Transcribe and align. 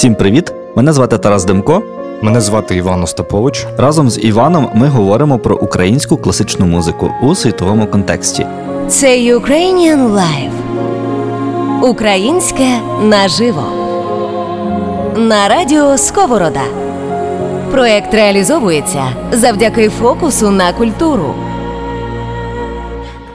Всім 0.00 0.14
привіт! 0.14 0.52
Мене 0.76 0.92
звати 0.92 1.18
Тарас 1.18 1.44
Демко. 1.44 1.82
Мене 2.22 2.40
звати 2.40 2.76
Іван 2.76 3.02
Остапович. 3.02 3.66
Разом 3.78 4.10
з 4.10 4.24
Іваном 4.24 4.70
ми 4.74 4.88
говоримо 4.88 5.38
про 5.38 5.56
українську 5.56 6.16
класичну 6.16 6.66
музику 6.66 7.10
у 7.22 7.34
світовому 7.34 7.86
контексті. 7.86 8.46
Це 8.88 9.18
Ukrainian 9.18 10.20
Live. 10.20 10.50
Українське 11.82 12.66
наживо. 13.02 13.64
На 15.16 15.48
радіо 15.48 15.98
Сковорода. 15.98 16.64
Проект 17.70 18.14
реалізовується 18.14 19.02
завдяки 19.32 19.88
фокусу 19.88 20.50
на 20.50 20.72
культуру. 20.72 21.34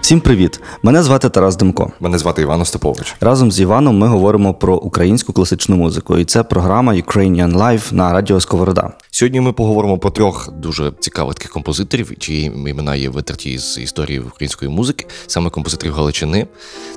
Всім 0.05 0.21
привіт! 0.21 0.59
Мене 0.83 1.03
звати 1.03 1.29
Тарас 1.29 1.55
Демко. 1.55 1.91
Мене 1.99 2.17
звати 2.17 2.41
Іван 2.41 2.61
Остапович. 2.61 3.15
Разом 3.21 3.51
з 3.51 3.59
Іваном 3.59 3.97
ми 3.97 4.07
говоримо 4.07 4.53
про 4.53 4.77
українську 4.77 5.33
класичну 5.33 5.75
музику, 5.75 6.17
і 6.17 6.25
це 6.25 6.43
програма 6.43 6.93
Ukrainian 6.93 7.57
Live 7.57 7.93
на 7.93 8.13
радіо 8.13 8.39
Сковорода. 8.39 8.91
Сьогодні 9.11 9.41
ми 9.41 9.53
поговоримо 9.53 9.97
про 9.97 10.11
трьох 10.11 10.51
дуже 10.53 10.91
цікавих 10.99 11.35
таких 11.35 11.51
композиторів, 11.51 12.17
чиї 12.19 12.45
імена 12.45 12.95
є 12.95 13.09
витерті 13.09 13.57
з 13.57 13.77
історії 13.77 14.19
української 14.19 14.71
музики, 14.71 15.07
саме 15.27 15.49
композиторів 15.49 15.93
Галичини. 15.93 16.47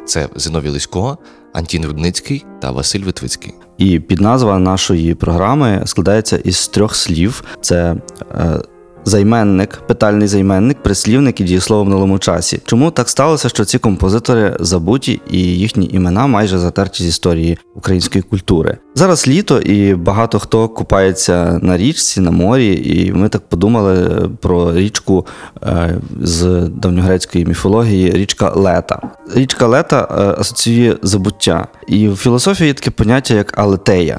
Це 0.05 0.29
Зиновій 0.37 0.69
Лисько, 0.69 1.19
Антін 1.53 1.87
Рудницький 1.87 2.45
та 2.61 2.71
Василь 2.71 3.03
Витвицький. 3.03 3.55
І 3.79 4.01
підназва 4.01 4.59
нашої 4.59 5.15
програми 5.15 5.83
складається 5.87 6.37
із 6.37 6.69
трьох 6.69 6.95
слів: 6.95 7.45
це 7.61 7.97
е, 8.31 8.61
Займенник, 9.09 9.83
питальний 9.87 10.29
займенник, 10.29 10.83
прислівник 10.83 11.41
і 11.41 11.45
дієслово 11.45 11.83
в 11.83 11.87
минулому 11.87 12.19
часі. 12.19 12.61
Чому 12.65 12.91
так 12.91 13.09
сталося, 13.09 13.49
що 13.49 13.65
ці 13.65 13.79
композитори 13.79 14.57
забуті 14.61 15.21
і 15.31 15.39
їхні 15.39 15.89
імена 15.93 16.27
майже 16.27 16.59
затерті 16.59 17.03
з 17.03 17.07
історії 17.07 17.59
української 17.75 18.23
культури? 18.23 18.79
Зараз 18.95 19.29
літо, 19.29 19.61
і 19.61 19.95
багато 19.95 20.39
хто 20.39 20.69
купається 20.69 21.59
на 21.63 21.77
річці, 21.77 22.21
на 22.21 22.31
морі, 22.31 22.83
і 22.85 23.13
ми 23.13 23.29
так 23.29 23.49
подумали 23.49 24.29
про 24.41 24.75
річку 24.75 25.27
е, 25.63 25.99
з 26.23 26.69
давньогрецької 26.69 27.45
міфології, 27.45 28.11
річка 28.11 28.51
Лета. 28.51 29.01
Річка 29.35 29.67
Лета 29.67 30.09
е, 30.11 30.41
асоціює 30.41 30.97
забуття, 31.03 31.67
і 31.87 32.09
в 32.09 32.17
філософії 32.17 32.69
є 32.69 32.75
таке 32.75 32.91
поняття 32.91 33.35
як 33.35 33.59
алетея. 33.59 34.19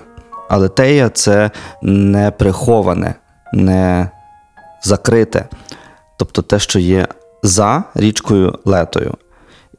Алетея 0.50 1.10
це 1.10 1.52
неприховане, 1.82 3.16
не 3.54 4.10
закрите, 4.84 5.48
тобто 6.18 6.42
те, 6.42 6.60
що 6.60 6.80
є 6.80 7.08
за 7.44 7.84
річкою 7.96 8.60
Летою. 8.66 9.14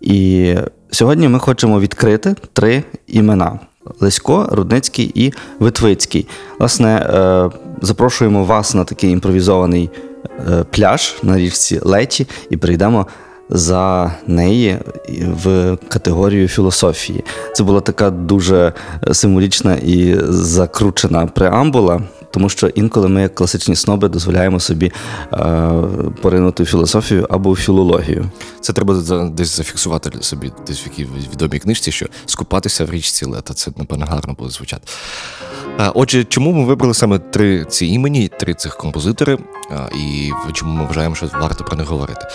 І 0.00 0.54
сьогодні 0.90 1.28
ми 1.28 1.38
хочемо 1.38 1.80
відкрити 1.80 2.34
три 2.52 2.82
імена: 3.06 3.58
Лесько, 4.00 4.48
Рудницький 4.52 5.12
і 5.14 5.32
Витвицький. 5.58 6.26
Власне, 6.58 6.96
е, 6.96 7.50
запрошуємо 7.82 8.44
вас 8.44 8.74
на 8.74 8.84
такий 8.84 9.10
імпровізований 9.10 9.90
е, 10.50 10.64
пляж 10.70 11.16
на 11.22 11.36
річці 11.36 11.80
Леті 11.82 12.26
і 12.50 12.56
прийдемо. 12.56 13.06
За 13.52 14.14
неї 14.26 14.78
в 15.44 15.76
категорію 15.88 16.48
філософії. 16.48 17.24
Це 17.52 17.64
була 17.64 17.80
така 17.80 18.10
дуже 18.10 18.72
символічна 19.12 19.74
і 19.74 20.16
закручена 20.28 21.26
преамбула, 21.26 22.00
тому 22.30 22.48
що 22.48 22.66
інколи 22.66 23.08
ми, 23.08 23.22
як 23.22 23.34
класичні 23.34 23.76
сноби, 23.76 24.08
дозволяємо 24.08 24.60
собі 24.60 24.92
е, 25.32 25.70
поринути 26.22 26.62
в 26.62 26.66
філософію 26.66 27.26
або 27.30 27.52
в 27.52 27.56
філологію. 27.56 28.30
Це 28.60 28.72
треба 28.72 28.94
десь 29.24 29.56
зафіксувати 29.56 30.10
собі, 30.22 30.52
десь 30.66 30.80
в 30.80 30.84
якій 30.86 31.08
відомій 31.32 31.58
книжці, 31.58 31.92
що 31.92 32.06
скупатися 32.26 32.84
в 32.84 32.90
річці 32.90 33.24
лета. 33.24 33.54
Це, 33.54 33.70
напевно, 33.76 34.06
гарно 34.06 34.34
буде 34.38 34.50
звучати. 34.50 34.82
Отже, 35.94 36.24
чому 36.24 36.52
ми 36.52 36.64
вибрали 36.64 36.94
саме 36.94 37.18
три 37.18 37.64
ці 37.64 37.86
імені, 37.86 38.30
три 38.38 38.54
цих 38.54 38.76
композитори, 38.76 39.38
і 39.94 40.30
чому 40.52 40.72
ми 40.72 40.86
вважаємо, 40.86 41.14
що 41.14 41.30
варто 41.40 41.64
про 41.64 41.76
них 41.76 41.86
говорити? 41.86 42.26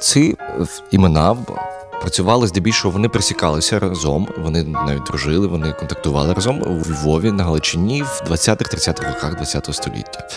Ці 0.00 0.36
імена 0.90 1.36
працювали 2.04 2.46
здебільшого, 2.46 2.92
вони 2.92 3.08
присікалися 3.08 3.78
разом, 3.78 4.28
вони 4.38 4.62
навіть 4.62 5.02
дружили, 5.02 5.46
вони 5.46 5.72
контактували 5.72 6.34
разом 6.34 6.62
у 6.62 6.92
Львові 6.92 7.32
на 7.32 7.44
Галичині 7.44 8.02
в 8.02 8.22
20-30-х 8.30 9.08
роках 9.08 9.48
ХХ 9.48 9.74
століття. 9.74 10.28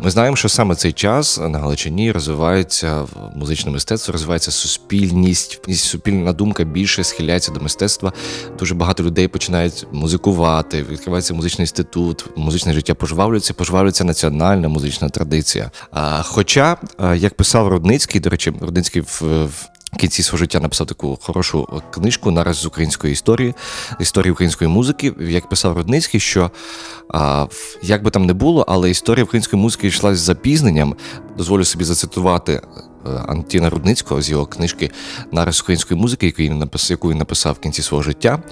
Ми 0.00 0.10
знаємо, 0.10 0.36
що 0.36 0.48
саме 0.48 0.74
цей 0.74 0.92
час 0.92 1.38
на 1.38 1.58
Галичині 1.58 2.12
розвивається 2.12 3.06
музичне 3.34 3.70
мистецтво, 3.70 4.12
розвивається 4.12 4.50
суспільність, 4.50 5.76
суспільна 5.76 6.32
думка 6.32 6.64
більше 6.64 7.04
схиляється 7.04 7.52
до 7.52 7.60
мистецтва. 7.60 8.12
Дуже 8.58 8.74
багато 8.74 9.02
людей 9.02 9.28
починають 9.28 9.86
музикувати, 9.92 10.82
відкривається 10.82 11.34
музичний 11.34 11.62
інститут, 11.62 12.24
музичне 12.36 12.72
життя 12.72 12.94
пожвавлюється, 12.94 13.54
пожвавлюється 13.54 14.04
національна 14.04 14.68
музична 14.68 15.08
традиція. 15.08 15.70
Хоча, 16.22 16.76
як 17.14 17.34
писав 17.34 17.68
Рудницький, 17.68 18.20
до 18.20 18.30
речі, 18.30 18.52
Рудницький 18.60 19.02
в 19.02 19.48
кінці 19.96 20.22
свого 20.22 20.38
життя 20.38 20.60
написав 20.60 20.86
таку 20.86 21.18
хорошу 21.22 21.68
книжку 21.90 22.30
нараз 22.30 22.56
з 22.56 22.66
української 22.66 23.12
історії, 23.12 23.54
історії 24.00 24.32
української 24.32 24.70
музики, 24.70 25.14
як 25.20 25.48
писав 25.48 25.76
Рудницький, 25.76 26.20
що 26.20 26.50
а, 27.08 27.46
як 27.82 28.02
би 28.02 28.10
там 28.10 28.26
не 28.26 28.32
було, 28.32 28.64
але 28.68 28.90
історія 28.90 29.24
української 29.24 29.62
музики 29.62 29.86
йшла 29.86 30.14
з 30.14 30.18
запізненням. 30.18 30.96
Дозволю 31.36 31.64
собі 31.64 31.84
зацитувати 31.84 32.52
е, 32.52 33.10
Антіна 33.28 33.70
Рудницького 33.70 34.22
з 34.22 34.30
його 34.30 34.46
книжки 34.46 34.90
Нараз 35.32 35.60
української 35.60 36.00
музики, 36.00 36.34
яку 36.88 37.08
він 37.08 37.18
написав 37.18 37.54
в 37.54 37.58
кінці 37.58 37.82
свого 37.82 38.02
життя. 38.02 38.42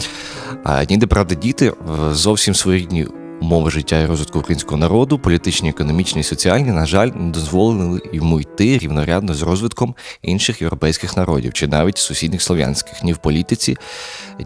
Ніде 0.90 1.06
правда 1.06 1.34
діти 1.34 1.72
зовсім 2.12 2.54
своєрідні 2.54 3.06
Умови 3.46 3.70
життя 3.70 4.00
і 4.00 4.06
розвитку 4.06 4.38
українського 4.38 4.76
народу, 4.76 5.18
політичні, 5.18 5.68
економічні 5.68 6.20
і 6.20 6.24
соціальні, 6.24 6.70
на 6.70 6.86
жаль, 6.86 7.10
не 7.14 7.30
дозволили 7.30 8.00
йому 8.12 8.40
йти 8.40 8.78
рівнорядно 8.78 9.34
з 9.34 9.42
розвитком 9.42 9.94
інших 10.22 10.62
європейських 10.62 11.16
народів, 11.16 11.52
чи 11.52 11.66
навіть 11.66 11.98
сусідніх 11.98 12.42
слов'янських, 12.42 13.04
ні 13.04 13.12
в 13.12 13.18
політиці, 13.18 13.76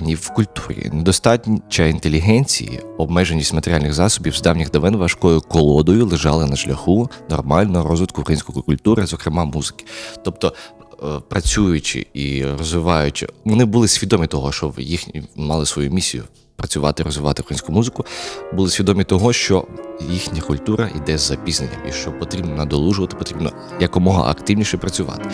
ні 0.01 0.15
в 0.15 0.29
культурі. 0.29 0.91
Недостатня 0.93 1.61
інтелігенції, 1.79 2.81
обмеженість 2.99 3.53
матеріальних 3.53 3.93
засобів 3.95 4.37
з 4.37 4.43
давніх 4.43 4.71
давен 4.71 4.97
важкою 4.97 5.41
колодою 5.41 6.07
лежали 6.07 6.47
на 6.47 6.57
шляху 6.57 7.11
нормального 7.31 7.89
розвитку 7.89 8.21
української 8.21 8.63
культури, 8.63 9.07
зокрема 9.07 9.45
музики. 9.45 9.85
Тобто. 10.25 10.55
Е, 11.03 11.21
працюючи 11.29 12.07
і 12.15 12.45
розвиваючи, 12.45 13.27
вони 13.45 13.65
були 13.65 13.89
свідомі 13.89 14.27
того, 14.27 14.53
що 14.53 14.75
їхні 14.79 15.23
мали 15.37 15.67
свою 15.67 15.91
місію 15.91 16.25
працювати, 16.61 17.03
розвивати 17.03 17.43
українську 17.43 17.73
музику, 17.73 18.05
були 18.53 18.71
свідомі 18.71 19.05
того, 19.05 19.33
що 19.33 19.65
їхня 20.11 20.41
культура 20.41 20.91
йде 20.97 21.19
з 21.19 21.21
запізненням, 21.21 21.79
і 21.89 21.93
що 21.93 22.13
потрібно 22.13 22.55
надолужувати, 22.55 23.17
потрібно 23.17 23.53
якомога 23.81 24.31
активніше 24.31 24.77
працювати. 24.77 25.31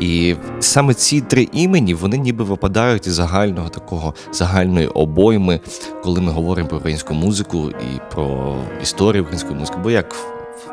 І 0.00 0.36
саме 0.60 0.94
ці 0.94 1.20
три 1.20 1.48
імені 1.52 1.94
вони 1.94 2.18
ніби 2.18 2.44
випадають 2.44 3.06
із 3.06 3.12
загального 3.12 3.68
такого 3.68 4.14
загальної 4.32 4.86
обойми, 4.86 5.60
коли 6.02 6.20
ми 6.20 6.32
говоримо 6.32 6.68
про 6.68 6.78
українську 6.78 7.14
музику 7.14 7.70
і 7.70 8.14
про 8.14 8.56
історію 8.82 9.22
української 9.22 9.58
музики. 9.58 9.78
Бо 9.82 9.90
як 9.90 10.16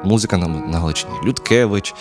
Музика 0.04 0.38
на 0.38 0.48
на 0.48 0.80
Галичині 0.80 1.14
Людкевич, 1.26 1.96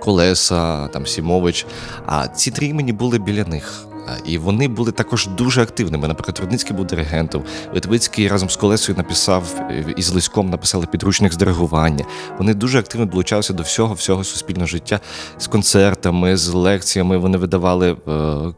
Колеса, 0.00 0.88
там 0.88 1.06
Сімович. 1.06 1.66
А 2.06 2.28
ці 2.28 2.50
три 2.50 2.66
імені 2.66 2.92
були 2.92 3.18
біля 3.18 3.44
них. 3.44 3.89
І 4.24 4.38
вони 4.38 4.68
були 4.68 4.92
також 4.92 5.26
дуже 5.26 5.62
активними. 5.62 6.08
Наприклад, 6.08 6.38
Рудницький 6.40 6.76
був 6.76 6.86
диригентом. 6.86 7.42
Литвицький 7.74 8.28
разом 8.28 8.50
з 8.50 8.56
колесою 8.56 8.98
написав 8.98 9.44
е, 9.58 9.94
із 9.96 10.10
Лиськом 10.12 10.50
написали 10.50 10.86
підручник 10.86 11.32
з 11.32 11.36
диригування. 11.36 12.04
Вони 12.38 12.54
дуже 12.54 12.78
активно 12.78 13.06
долучалися 13.06 13.52
до 13.52 13.62
всього 13.62 13.94
всього 13.94 14.24
суспільного 14.24 14.66
життя 14.66 15.00
з 15.38 15.46
концертами, 15.46 16.36
з 16.36 16.48
лекціями. 16.48 17.18
Вони 17.18 17.38
видавали 17.38 17.96
е, 18.08 18.52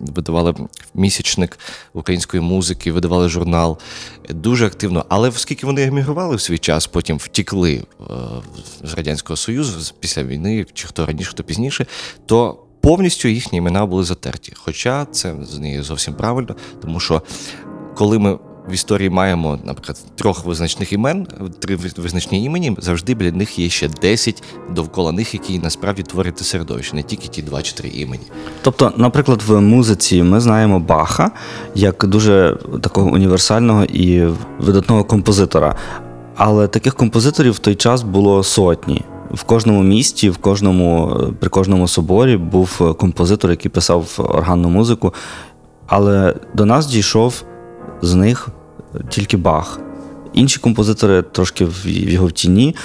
видавали 0.00 0.54
місячник 0.94 1.58
української 1.92 2.40
музики, 2.40 2.92
видавали 2.92 3.28
журнал 3.28 3.78
дуже 4.28 4.66
активно. 4.66 5.04
Але 5.08 5.28
оскільки 5.28 5.66
вони 5.66 5.82
емігрували 5.82 6.36
в 6.36 6.40
свій 6.40 6.58
час, 6.58 6.86
потім 6.86 7.16
втікли 7.16 7.82
е, 8.00 8.04
з 8.84 8.94
радянського 8.94 9.36
союзу 9.36 9.94
після 10.00 10.22
війни, 10.22 10.66
чи 10.74 10.86
хто 10.86 11.06
раніше, 11.06 11.30
хто 11.30 11.42
пізніше, 11.42 11.86
то 12.26 12.65
повністю 12.86 13.28
їхні 13.28 13.58
імена 13.58 13.86
були 13.86 14.04
затерті. 14.04 14.52
Хоча 14.56 15.04
це 15.04 15.34
не 15.60 15.82
зовсім 15.82 16.14
правильно, 16.14 16.54
тому 16.82 17.00
що 17.00 17.22
коли 17.94 18.18
ми 18.18 18.38
в 18.68 18.72
історії 18.72 19.10
маємо, 19.10 19.58
наприклад, 19.64 19.98
трьох 20.14 20.44
визначних 20.44 20.92
імен, 20.92 21.26
три 21.58 21.76
визначні 21.76 22.44
імені, 22.44 22.76
завжди 22.78 23.14
біля 23.14 23.32
них 23.32 23.58
є 23.58 23.68
ще 23.68 23.88
10 23.88 24.42
довкола 24.70 25.12
них, 25.12 25.34
які 25.34 25.58
насправді 25.58 26.02
творять 26.02 26.38
середовище, 26.38 26.96
не 26.96 27.02
тільки 27.02 27.28
ті 27.28 27.42
два 27.42 27.62
чи 27.62 27.74
три 27.74 27.88
імені. 27.88 28.24
Тобто, 28.62 28.92
наприклад, 28.96 29.42
в 29.46 29.60
музиці 29.60 30.22
ми 30.22 30.40
знаємо 30.40 30.80
Баха 30.80 31.30
як 31.74 32.06
дуже 32.06 32.58
такого 32.82 33.10
універсального 33.10 33.84
і 33.84 34.26
видатного 34.60 35.04
композитора. 35.04 35.76
Але 36.36 36.68
таких 36.68 36.94
композиторів 36.94 37.52
в 37.52 37.58
той 37.58 37.74
час 37.74 38.02
було 38.02 38.42
сотні. 38.42 39.04
В 39.34 39.42
кожному 39.42 39.82
місті, 39.82 40.30
в 40.30 40.36
кожному, 40.36 41.18
при 41.40 41.50
кожному 41.50 41.88
соборі 41.88 42.36
був 42.36 42.96
композитор, 42.98 43.50
який 43.50 43.70
писав 43.70 44.26
органну 44.28 44.68
музику, 44.68 45.14
але 45.86 46.34
до 46.54 46.64
нас 46.64 46.86
дійшов 46.86 47.44
з 48.02 48.14
них 48.14 48.48
тільки 49.08 49.36
Бах. 49.36 49.80
Інші 50.32 50.60
композитори 50.60 51.22
трошки 51.22 51.64
в 51.64 51.86
його 51.86 52.26
в 52.26 52.32
тіні. 52.32 52.76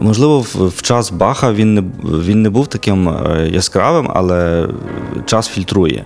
Можливо, 0.00 0.40
в, 0.40 0.68
в 0.68 0.82
час 0.82 1.10
Баха 1.10 1.52
він 1.52 1.74
не, 1.74 1.82
він 2.04 2.42
не 2.42 2.50
був 2.50 2.66
таким 2.66 3.08
е, 3.08 3.48
яскравим, 3.52 4.10
але 4.14 4.68
час 5.26 5.48
фільтрує. 5.48 6.04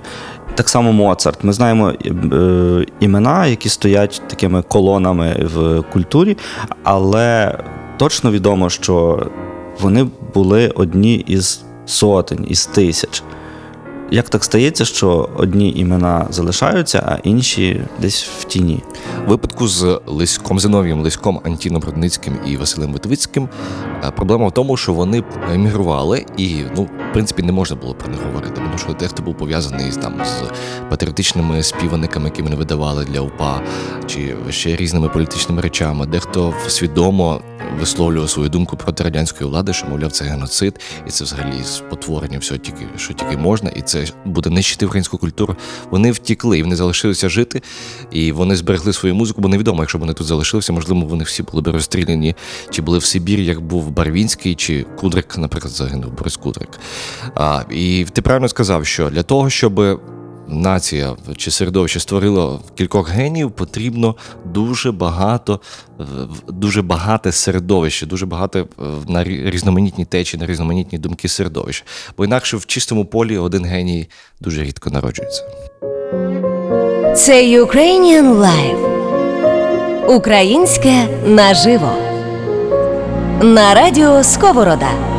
Так 0.54 0.68
само 0.68 0.92
Моцарт. 0.92 1.44
Ми 1.44 1.52
знаємо 1.52 1.92
е, 1.92 2.86
імена, 3.00 3.46
які 3.46 3.68
стоять 3.68 4.22
такими 4.26 4.62
колонами 4.62 5.48
в 5.54 5.82
культурі, 5.92 6.36
але 6.82 7.58
точно 7.96 8.30
відомо, 8.30 8.70
що 8.70 9.26
вони 9.80 10.06
були 10.34 10.68
одні 10.68 11.14
із 11.14 11.62
сотень, 11.86 12.46
із 12.48 12.66
тисяч. 12.66 13.22
Як 14.10 14.28
так 14.28 14.44
стається, 14.44 14.84
що 14.84 15.28
одні 15.36 15.72
імена 15.76 16.26
залишаються, 16.30 16.98
а 17.06 17.28
інші 17.28 17.80
десь 17.98 18.24
в 18.40 18.44
тіні? 18.44 18.82
У 19.26 19.30
випадку 19.30 19.68
з 19.68 20.00
Лиськом 20.06 20.60
Зиновієм, 20.60 21.00
Лиськом 21.00 21.40
Антіном 21.44 21.82
Рудницьким 21.82 22.38
і 22.46 22.56
Василем 22.56 22.92
Витвицьким 22.92 23.48
е, 24.04 24.10
проблема 24.10 24.46
в 24.48 24.52
тому, 24.52 24.76
що 24.76 24.92
вони 24.92 25.24
емігрували, 25.54 26.26
і 26.36 26.56
ну, 26.76 26.82
в 26.82 27.12
принципі, 27.12 27.42
не 27.42 27.52
можна 27.52 27.76
було 27.76 27.94
про 27.94 28.08
них 28.08 28.22
говорити, 28.26 28.52
тому 28.54 28.78
що 28.78 28.92
дехто 28.92 29.22
був 29.22 29.36
пов'язаний 29.36 29.92
з, 29.92 29.96
там 29.96 30.14
з 30.24 30.42
патріотичними 30.90 31.62
співаниками, 31.62 32.24
які 32.24 32.42
вони 32.42 32.56
видавали 32.56 33.04
для 33.04 33.20
УПА, 33.20 33.62
чи 34.06 34.34
ще 34.50 34.76
різними 34.76 35.08
політичними 35.08 35.62
речами. 35.62 36.06
Дехто 36.06 36.54
свідомо 36.68 37.40
висловлював 37.80 38.30
свою 38.30 38.48
думку 38.48 38.76
проти 38.76 39.04
радянської 39.04 39.50
влади, 39.50 39.72
що 39.72 39.86
мовляв, 39.86 40.12
це 40.12 40.24
геноцид, 40.24 40.80
і 41.06 41.10
це 41.10 41.24
взагалі 41.24 41.64
спотворення 41.64 42.38
всього 42.38 42.58
тільки, 42.58 42.86
що 42.96 43.14
тільки 43.14 43.36
можна, 43.36 43.70
і 43.70 43.82
це 43.82 44.03
буде 44.24 44.50
нищити 44.50 44.86
українську 44.86 45.18
культуру. 45.18 45.56
Вони 45.90 46.12
втікли, 46.12 46.58
і 46.58 46.62
вони 46.62 46.76
залишилися 46.76 47.28
жити, 47.28 47.62
і 48.10 48.32
вони 48.32 48.56
зберегли 48.56 48.92
свою 48.92 49.14
музику, 49.14 49.40
бо 49.40 49.48
невідомо, 49.48 49.82
якщо 49.82 49.98
вони 49.98 50.12
тут 50.12 50.26
залишилися, 50.26 50.72
можливо, 50.72 51.00
вони 51.00 51.24
всі 51.24 51.42
були 51.42 51.62
б 51.62 51.68
розстріляні, 51.68 52.34
чи 52.70 52.82
були 52.82 52.98
в 52.98 53.04
Сибірі, 53.04 53.44
як 53.44 53.60
був 53.60 53.90
Барвінський, 53.90 54.54
чи 54.54 54.86
Кудрик, 54.96 55.38
наприклад, 55.38 55.72
загинув 55.72 56.12
Борис 56.12 56.36
Кудрик. 56.36 56.68
А, 57.34 57.62
І 57.70 58.06
ти 58.12 58.22
правильно 58.22 58.48
сказав, 58.48 58.86
що 58.86 59.10
для 59.10 59.22
того, 59.22 59.50
щоб 59.50 60.00
нація 60.48 61.16
чи 61.36 61.50
середовище 61.50 62.00
створило 62.00 62.60
кількох 62.74 63.10
геніїв, 63.10 63.50
потрібно 63.50 64.14
дуже 64.44 64.92
багато, 64.92 65.60
в- 65.98 66.52
дуже 66.52 66.82
багате 66.82 67.32
середовище, 67.32 68.06
дуже 68.06 68.26
багато 68.26 68.58
е, 68.58 68.64
на 69.08 69.24
різноманітні 69.24 70.04
течії, 70.04 70.40
на 70.40 70.46
різноманітні 70.46 70.98
думки 70.98 71.28
середовища. 71.28 71.84
Бо 72.18 72.24
інакше 72.24 72.56
в 72.56 72.66
чистому 72.66 73.04
полі 73.04 73.38
один 73.38 73.64
геній 73.64 74.08
дуже 74.40 74.62
рідко 74.62 74.90
народжується. 74.90 75.42
Це 77.16 77.42
Ukrainian 77.62 78.34
Live. 78.38 78.84
Українське 80.16 81.08
наживо. 81.26 81.92
На 83.42 83.74
радіо 83.74 84.24
Сковорода. 84.24 85.13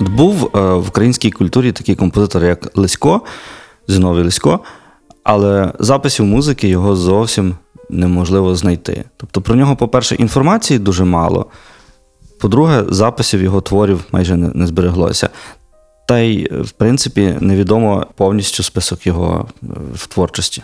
Був 0.00 0.50
е, 0.56 0.60
в 0.60 0.88
українській 0.88 1.30
культурі 1.30 1.72
такий 1.72 1.94
композитор, 1.94 2.44
як 2.44 2.78
Лесько, 2.78 3.20
Зіновій 3.88 4.22
Лесько, 4.22 4.60
але 5.24 5.72
записів 5.78 6.26
музики 6.26 6.68
його 6.68 6.96
зовсім 6.96 7.54
неможливо 7.90 8.54
знайти. 8.54 9.04
Тобто 9.16 9.40
про 9.40 9.54
нього, 9.54 9.76
по-перше, 9.76 10.14
інформації 10.14 10.78
дуже 10.78 11.04
мало. 11.04 11.46
По-друге, 12.40 12.84
записів 12.88 13.42
його 13.42 13.60
творів 13.60 14.04
майже 14.12 14.36
не, 14.36 14.66
збереглося. 14.66 15.28
Та 16.08 16.18
й, 16.18 16.48
в 16.62 16.70
принципі, 16.70 17.36
невідомо 17.40 18.06
повністю 18.16 18.62
список 18.62 19.06
його 19.06 19.48
е, 19.62 19.66
в 19.94 20.06
творчості. 20.06 20.62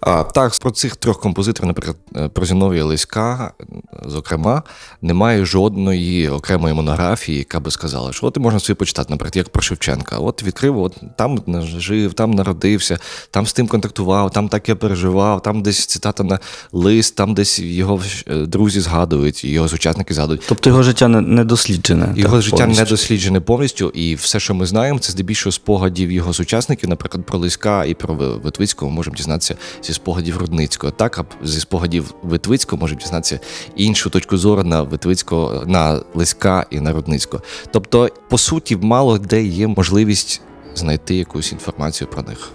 А, 0.00 0.22
так, 0.22 0.52
про 0.60 0.70
цих 0.70 0.96
трьох 0.96 1.20
композиторів, 1.20 1.66
наприклад, 1.66 1.96
е, 2.16 2.28
про 2.28 2.46
Зіновія 2.46 2.84
Лиська, 2.84 3.52
е, 3.60 3.64
зокрема, 4.06 4.62
немає 5.02 5.44
жодної 5.44 6.28
окремої 6.28 6.74
монографії, 6.74 7.38
яка 7.38 7.60
би 7.60 7.70
сказала, 7.70 8.12
що 8.12 8.26
от 8.26 8.38
можна 8.38 8.60
собі 8.60 8.76
почитати, 8.76 9.06
наприклад, 9.10 9.36
як 9.36 9.48
про 9.48 9.62
Шевченка. 9.62 10.18
От 10.18 10.42
відкрив, 10.42 10.78
от 10.78 10.96
там 11.16 11.38
жив, 11.78 12.12
там 12.12 12.30
народився, 12.30 12.98
там 13.30 13.46
з 13.46 13.52
тим 13.52 13.68
контактував, 13.68 14.30
там 14.30 14.48
так 14.48 14.68
я 14.68 14.76
переживав, 14.76 15.42
там 15.42 15.62
десь 15.62 15.86
цитата 15.86 16.24
на 16.24 16.38
лист, 16.72 17.16
там 17.16 17.34
десь 17.34 17.58
його 17.58 18.00
е, 18.26 18.34
друзі 18.34 18.80
згадують, 18.80 19.44
його 19.44 19.68
сучасники 19.68 20.14
згадують. 20.14 20.42
Тобто 20.48 20.70
його 20.70 20.82
життя 20.82 21.08
не, 21.08 21.20
не 21.20 21.44
досліджене. 21.44 22.12
Його 22.16 22.36
так, 22.36 22.42
життя 22.42 22.56
повністю. 22.56 22.84
не 22.84 22.90
досліджене 22.90 23.40
повністю, 23.40 23.88
і 23.88 24.14
все, 24.14 24.40
що 24.40 24.54
ми 24.54 24.66
знаємо, 24.66 24.98
це 24.98 25.12
здебільшого 25.12 25.52
спогадів 25.52 26.12
його 26.12 26.32
сучасників, 26.32 26.88
наприклад, 26.88 27.26
про 27.26 27.38
Лиська 27.38 27.84
і 27.84 27.94
про 27.94 28.14
Витвицького 28.14 28.90
можемо 28.90 29.16
дізнатися 29.16 29.56
зі 29.86 29.92
спогадів 29.92 30.36
Рудницького. 30.38 30.90
Так, 30.90 31.18
а 31.18 31.46
зі 31.46 31.60
спогадів 31.60 32.14
Витвицького 32.22 32.80
можемо 32.80 33.00
дізнатися 33.00 33.40
іншу 33.76 34.10
точку 34.10 34.36
зору 34.36 34.64
на 34.64 34.82
Витвицького, 34.82 35.64
на 35.66 36.00
Лиська 36.14 36.66
і 36.70 36.80
на 36.80 36.92
Рудницького. 36.92 37.42
Тобто, 37.70 38.08
по 38.28 38.38
суті, 38.38 38.76
мало 38.76 39.18
де 39.18 39.42
є 39.42 39.66
можливість 39.66 40.40
знайти 40.74 41.14
якусь 41.14 41.52
інформацію 41.52 42.08
про 42.08 42.22
них. 42.22 42.50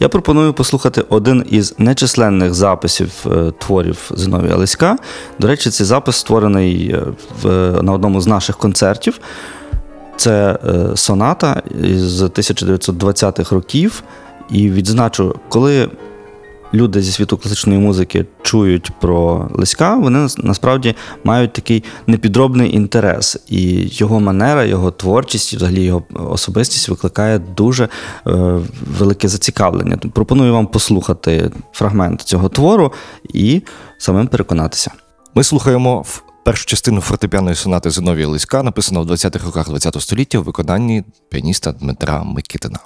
Я 0.00 0.08
пропоную 0.08 0.52
послухати 0.52 1.04
один 1.08 1.46
із 1.50 1.74
нечисленних 1.78 2.54
записів 2.54 3.12
е, 3.26 3.52
творів 3.58 4.10
Зиновія 4.10 4.56
Лиська. 4.56 4.96
До 5.38 5.48
речі, 5.48 5.70
цей 5.70 5.86
запис 5.86 6.16
створений 6.16 6.90
е, 6.90 7.02
в, 7.42 7.48
на 7.82 7.92
одному 7.92 8.20
з 8.20 8.26
наших 8.26 8.56
концертів. 8.56 9.20
Це 10.16 10.58
е, 10.64 10.96
соната 10.96 11.62
з 11.96 12.22
1920-х 12.22 13.54
років. 13.54 14.02
І 14.50 14.70
відзначу, 14.70 15.34
коли 15.48 15.88
люди 16.74 17.02
зі 17.02 17.12
світу 17.12 17.36
класичної 17.36 17.78
музики 17.78 18.26
чують 18.42 18.90
про 19.00 19.48
Лиська, 19.54 19.96
вони 19.96 20.28
насправді 20.38 20.94
мають 21.24 21.52
такий 21.52 21.84
непідробний 22.06 22.74
інтерес. 22.74 23.36
І 23.48 23.88
його 23.92 24.20
манера, 24.20 24.64
його 24.64 24.90
творчість, 24.90 25.54
взагалі 25.54 25.84
його 25.84 26.02
особистість 26.14 26.88
викликає 26.88 27.38
дуже 27.38 27.84
е, 27.84 27.88
велике 28.98 29.28
зацікавлення. 29.28 29.96
Пропоную 29.96 30.52
вам 30.52 30.66
послухати 30.66 31.50
фрагмент 31.72 32.22
цього 32.22 32.48
твору 32.48 32.92
і 33.34 33.62
самим 33.98 34.26
переконатися. 34.26 34.90
Ми 35.34 35.44
слухаємо 35.44 36.00
в 36.00 36.22
першу 36.44 36.66
частину 36.66 37.00
фортепіаної 37.00 37.56
сонати 37.56 37.90
Зиновія 37.90 38.28
Лиська, 38.28 38.62
написана 38.62 39.00
в 39.00 39.06
20-х 39.06 39.46
роках 39.46 39.66
ХХ 39.66 40.00
століття 40.00 40.38
у 40.38 40.42
виконанні 40.42 41.04
піаніста 41.30 41.72
Дмитра 41.72 42.22
Микитина. 42.24 42.78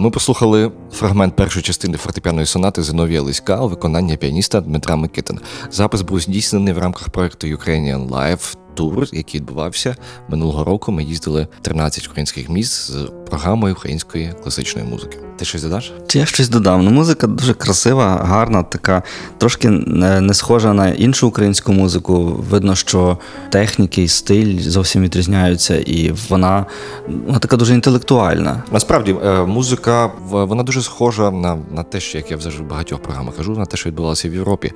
Ми 0.00 0.10
послухали 0.10 0.72
фрагмент 0.92 1.36
першої 1.36 1.62
частини 1.62 1.98
фортепіаної 1.98 2.46
сонати 2.46 2.82
Зиновія 2.82 3.22
Лиська 3.22 3.60
у 3.60 3.68
виконанні 3.68 4.16
піаніста 4.16 4.60
Дмитра 4.60 4.96
Микитина. 4.96 5.40
Запис 5.70 6.02
був 6.02 6.20
здійснений 6.20 6.74
в 6.74 6.78
рамках 6.78 7.08
проекту 7.08 7.46
Ukrainian 7.46 8.08
Live 8.08 8.56
Tour, 8.76 9.16
який 9.16 9.40
відбувався 9.40 9.96
минулого 10.28 10.64
року. 10.64 10.92
Ми 10.92 11.04
їздили 11.04 11.48
13 11.62 12.06
українських 12.06 12.48
міст 12.48 12.92
з 12.92 13.10
програмою 13.30 13.74
української 13.74 14.32
класичної 14.42 14.88
музики. 14.88 15.18
Ти 15.36 15.44
щось 15.44 15.62
додаш? 15.62 15.92
Чи 16.06 16.18
я 16.18 16.26
щось 16.26 16.48
додав? 16.48 16.82
Ну, 16.82 16.90
музика 16.90 17.26
дуже 17.26 17.54
красива, 17.54 18.04
гарна, 18.06 18.62
така, 18.62 19.02
трошки 19.38 19.68
не 19.70 20.34
схожа 20.34 20.72
на 20.72 20.88
іншу 20.88 21.28
українську 21.28 21.72
музику. 21.72 22.22
Видно, 22.50 22.74
що 22.74 23.18
техніки 23.50 24.02
і 24.02 24.08
стиль 24.08 24.60
зовсім 24.60 25.02
відрізняються, 25.02 25.76
і 25.76 26.14
вона, 26.28 26.66
вона 27.26 27.38
така 27.38 27.56
дуже 27.56 27.74
інтелектуальна. 27.74 28.62
Насправді, 28.72 29.16
е, 29.24 29.44
музика 29.44 30.10
вона 30.28 30.62
дуже 30.62 30.82
схожа 30.82 31.30
на, 31.30 31.58
на 31.70 31.82
те, 31.82 32.00
що 32.00 32.18
як 32.18 32.30
я 32.30 32.36
вже 32.36 32.50
в 32.50 32.62
багатьох 32.62 33.02
програмах 33.02 33.36
кажу, 33.36 33.52
на 33.52 33.66
те, 33.66 33.76
що 33.76 33.88
відбувалося 33.88 34.28
в 34.28 34.34
Європі. 34.34 34.72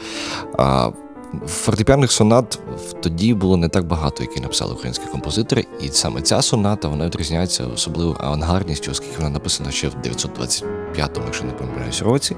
Фортепіаних 1.47 2.13
сонат 2.13 2.59
тоді 3.03 3.35
було 3.35 3.57
не 3.57 3.69
так 3.69 3.85
багато, 3.85 4.23
які 4.23 4.41
написали 4.41 4.73
українські 4.73 5.07
композитори, 5.07 5.65
і 5.83 5.89
саме 5.89 6.21
ця 6.21 6.43
соната 6.43 6.89
вона 6.89 7.07
відрізняється 7.07 7.65
особливо 7.75 8.17
авангардністю, 8.21 8.91
оскільки 8.91 9.17
вона 9.19 9.31
написана 9.31 9.71
ще 9.71 9.89
в 9.89 9.95
925-му, 9.95 11.25
якщо 11.25 11.45
не 11.45 11.53
помиляюсь, 11.53 12.03
році. 12.03 12.37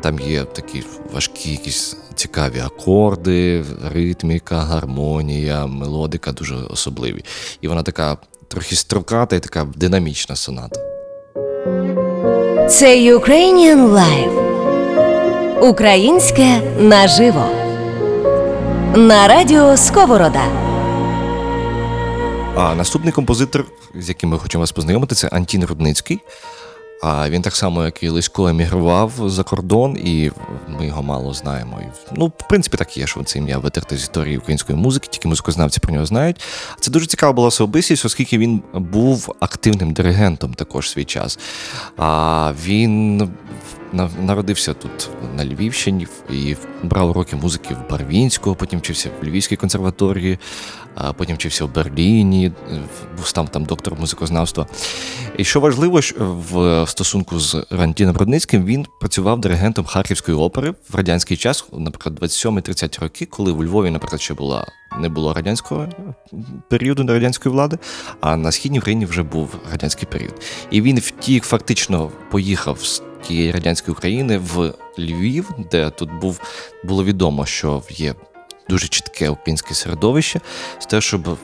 Там 0.00 0.20
є 0.20 0.44
такі 0.44 0.84
важкі, 1.14 1.50
якісь 1.50 1.96
цікаві 2.14 2.60
акорди, 2.60 3.64
ритміка, 3.94 4.56
гармонія, 4.56 5.66
мелодика 5.66 6.32
дуже 6.32 6.54
особливі. 6.54 7.24
І 7.60 7.68
вона 7.68 7.82
така 7.82 8.16
трохи 8.48 8.76
строката 8.76 9.36
і 9.36 9.40
така 9.40 9.66
динамічна 9.76 10.36
соната. 10.36 10.80
Це 12.70 12.96
Ukrainian 12.96 13.88
Live. 13.88 14.48
Українське 15.60 16.60
наживо. 16.78 17.67
На 18.96 19.28
радіо 19.28 19.76
Сковорода. 19.76 20.42
А 22.56 22.74
наступний 22.74 23.12
композитор, 23.12 23.64
з 23.94 24.08
яким 24.08 24.30
ми 24.30 24.38
хочемо 24.38 24.60
вас 24.60 24.72
познайомити, 24.72 25.14
це 25.14 25.28
Антін 25.28 25.64
Рудницький. 25.64 26.20
А 27.02 27.30
він 27.30 27.42
так 27.42 27.56
само, 27.56 27.84
як 27.84 28.02
і 28.02 28.08
Лисько, 28.08 28.48
емігрував 28.48 29.12
за 29.26 29.42
кордон, 29.42 29.96
і 29.96 30.30
ми 30.68 30.86
його 30.86 31.02
мало 31.02 31.34
знаємо. 31.34 31.80
Ну, 32.12 32.26
в 32.26 32.48
принципі, 32.48 32.76
так 32.76 32.96
є, 32.96 33.06
що 33.06 33.22
це 33.22 33.38
ім'я 33.38 33.58
витерте 33.58 33.96
з 33.96 34.00
історії 34.00 34.38
української 34.38 34.78
музики, 34.78 35.08
тільки 35.10 35.28
музикознавці 35.28 35.80
про 35.80 35.92
нього 35.92 36.06
знають. 36.06 36.40
Це 36.80 36.90
дуже 36.90 37.06
цікава 37.06 37.32
була 37.32 37.48
особистість, 37.48 38.04
оскільки 38.04 38.38
він 38.38 38.62
був 38.72 39.34
активним 39.40 39.92
диригентом 39.92 40.54
також 40.54 40.86
в 40.86 40.88
свій 40.88 41.04
час. 41.04 41.38
А 41.96 42.52
він 42.64 43.28
народився 44.22 44.74
тут 44.74 45.10
на 45.36 45.44
Львівщині 45.44 46.06
і 46.30 46.56
брав 46.82 47.10
уроки 47.10 47.36
музики 47.36 47.74
в 47.74 47.90
Барвінського, 47.90 48.56
потім 48.56 48.78
вчився 48.78 49.10
в 49.22 49.24
Львівській 49.24 49.56
консерваторії, 49.56 50.38
а 50.94 51.12
потім 51.12 51.36
вчився 51.36 51.64
в 51.64 51.74
Берліні, 51.74 52.52
був 53.16 53.26
став 53.26 53.48
там 53.48 53.64
доктором 53.64 54.00
музикознавства. 54.00 54.66
І 55.36 55.44
що 55.44 55.60
важливо, 55.60 56.00
в 56.52 56.86
стосунку 56.86 57.40
з 57.40 57.66
Рандіном 57.70 58.16
Рудницьким 58.16 58.64
він 58.64 58.86
працював 59.00 59.40
диригентом 59.40 59.84
Харківської 59.84 60.36
опери 60.36 60.74
в 60.90 60.94
радянський 60.94 61.36
час, 61.36 61.64
наприклад, 61.72 62.18
27-30 62.18 63.00
роки, 63.00 63.26
коли 63.26 63.52
у 63.52 63.64
Львові, 63.64 63.90
наприклад, 63.90 64.20
ще 64.20 64.34
була 64.34 64.66
не 65.00 65.08
було 65.08 65.34
радянського 65.34 65.88
періоду 66.70 67.06
радянської 67.06 67.52
влади, 67.52 67.78
а 68.20 68.36
на 68.36 68.52
східній 68.52 68.78
Україні 68.78 69.06
вже 69.06 69.22
був 69.22 69.58
радянський 69.70 70.08
період. 70.10 70.42
І 70.70 70.82
він 70.82 70.98
втік, 70.98 71.44
фактично 71.44 72.10
поїхав 72.30 72.80
з 72.80 73.02
тієї 73.22 73.52
радянської 73.52 73.92
України 73.92 74.38
в 74.38 74.74
Львів, 74.98 75.50
де 75.70 75.90
тут 75.90 76.12
був 76.12 76.40
було 76.84 77.04
відомо, 77.04 77.46
що 77.46 77.82
є 77.90 78.14
дуже 78.68 78.88
чітке 78.88 79.28
українське 79.28 79.74
середовище 79.74 80.40
з 80.78 80.86
те, 80.86 81.00
щоб 81.00 81.38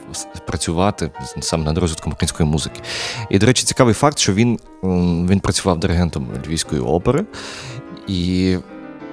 працювати 0.47 1.11
саме 1.39 1.65
над 1.65 1.77
розвитком 1.77 2.13
української 2.13 2.49
музики. 2.49 2.81
І, 3.29 3.39
до 3.39 3.45
речі, 3.45 3.63
цікавий 3.63 3.93
факт, 3.93 4.19
що 4.19 4.33
він, 4.33 4.59
він 5.29 5.39
працював 5.39 5.79
диригентом 5.79 6.27
Львівської 6.47 6.81
опери, 6.81 7.25
і 8.07 8.57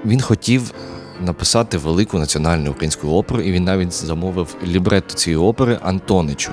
він 0.04 0.21
хотів 0.21 0.75
написати 1.21 1.78
велику 1.78 2.19
національну 2.19 2.71
українську 2.71 3.09
оперу, 3.09 3.40
і 3.40 3.52
він 3.52 3.64
навіть 3.64 3.92
замовив 3.92 4.57
лібретто 4.66 5.14
цієї 5.14 5.42
опери 5.42 5.78
Антоничу. 5.83 6.52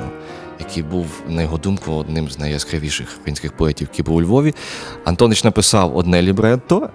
Який 0.60 0.84
був, 0.84 1.08
на 1.28 1.42
його 1.42 1.58
думку, 1.58 1.92
одним 1.92 2.30
з 2.30 2.40
найяскравіших 2.40 3.18
українських 3.20 3.58
поетів, 3.58 3.88
який 3.92 4.06
був 4.06 4.16
у 4.16 4.22
Львові. 4.22 4.56
Антонич 5.06 5.44
написав 5.44 5.98
одне 5.98 6.22
лібретто, 6.22 6.90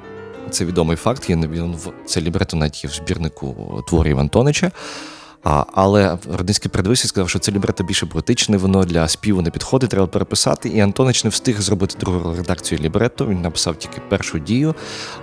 це 0.51 0.65
відомий 0.65 0.97
факт. 0.97 1.31
Є 1.31 1.39
це 2.07 2.21
лібрето 2.21 2.57
навіть 2.57 2.85
є 2.85 2.91
в 2.91 2.93
збірнику 2.93 3.83
творів 3.89 4.19
Антонича. 4.19 4.71
А, 5.45 5.65
але 5.73 6.19
Родницький 6.33 6.71
передивився 6.71 7.05
і 7.05 7.09
сказав, 7.09 7.29
що 7.29 7.39
це 7.39 7.53
лібрето 7.53 7.85
більше 7.85 8.07
поетичне, 8.07 8.57
воно 8.57 8.85
для 8.85 9.09
співу 9.09 9.43
не 9.43 9.51
підходить, 9.51 9.91
треба 9.91 10.07
переписати. 10.07 10.69
І 10.69 10.81
Антонич 10.81 11.25
не 11.25 11.31
встиг 11.31 11.61
зробити 11.61 11.97
другу 12.01 12.35
редакцію 12.37 12.81
лібретто. 12.81 13.27
Він 13.27 13.43
написав 13.43 13.77
тільки 13.77 14.01
першу 14.09 14.39
дію, 14.39 14.75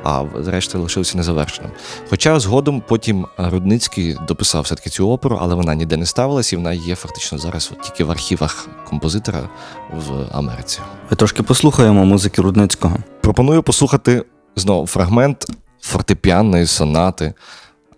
а 0.04 0.24
решта 0.46 0.78
лишилося 0.78 1.18
незавершеним. 1.18 1.72
Хоча 2.10 2.40
згодом 2.40 2.84
потім 2.88 3.28
Рудницький 3.38 4.18
дописав 4.28 4.64
все-таки 4.64 4.90
цю 4.90 5.10
оперу, 5.10 5.40
але 5.42 5.56
вона 5.56 5.76
ніде 5.76 5.98
не 5.98 6.06
ставилась, 6.06 6.54
і 6.54 6.56
вона 6.56 6.74
є 6.74 6.96
фактично 6.96 7.38
зараз 7.38 7.72
от 7.74 7.82
тільки 7.82 8.04
в 8.04 8.12
архівах 8.12 8.68
композитора 8.90 9.50
в 9.94 10.28
Америці. 10.32 10.80
Ми 11.10 11.18
трошки 11.18 11.44
послухаємо 11.44 12.06
музики 12.06 12.42
Рудницького. 12.42 12.98
Пропоную 13.22 13.64
послухати 13.64 14.26
знову 14.56 14.88
фрагмент 14.88 15.46
фортепіанної 15.82 16.66
сонати 16.66 17.34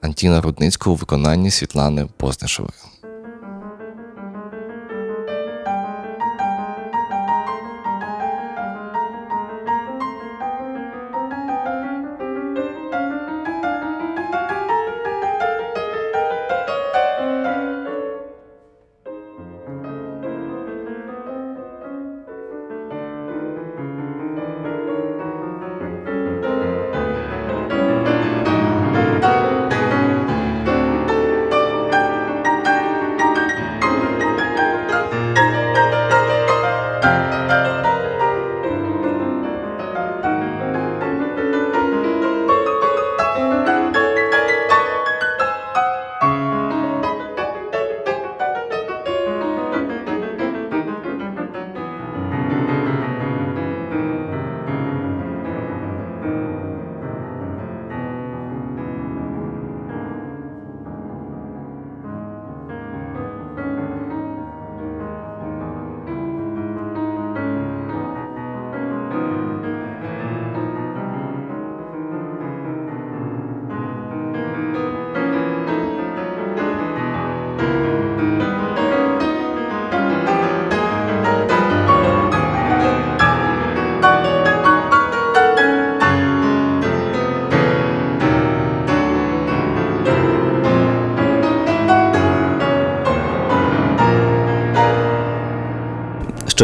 Антіна 0.04 0.42
Рудницького 0.42 0.94
у 0.94 0.98
виконанні 0.98 1.52
Світлани 1.52 2.08
Познешової. 2.18 2.74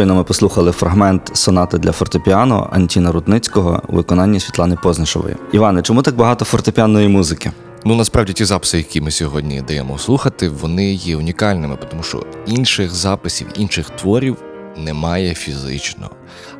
Щойно 0.00 0.14
ми 0.14 0.24
послухали 0.24 0.72
фрагмент 0.72 1.30
сонати 1.36 1.78
для 1.78 1.92
фортепіано 1.92 2.68
Антіна 2.72 3.12
Рудницького 3.12 3.82
у 3.88 3.96
виконанні 3.96 4.40
Світлани 4.40 4.76
Познишової. 4.82 5.36
Іване, 5.52 5.82
чому 5.82 6.02
так 6.02 6.16
багато 6.16 6.44
фортепіаної 6.44 7.08
музики? 7.08 7.52
Ну 7.84 7.94
насправді 7.94 8.32
ті 8.32 8.44
записи, 8.44 8.78
які 8.78 9.00
ми 9.00 9.10
сьогодні 9.10 9.62
даємо 9.68 9.98
слухати, 9.98 10.48
вони 10.48 10.92
є 10.92 11.16
унікальними, 11.16 11.78
тому 11.90 12.02
що 12.02 12.26
інших 12.46 12.94
записів, 12.94 13.46
інших 13.54 13.90
творів 13.90 14.36
немає 14.76 15.34
фізично. 15.34 16.10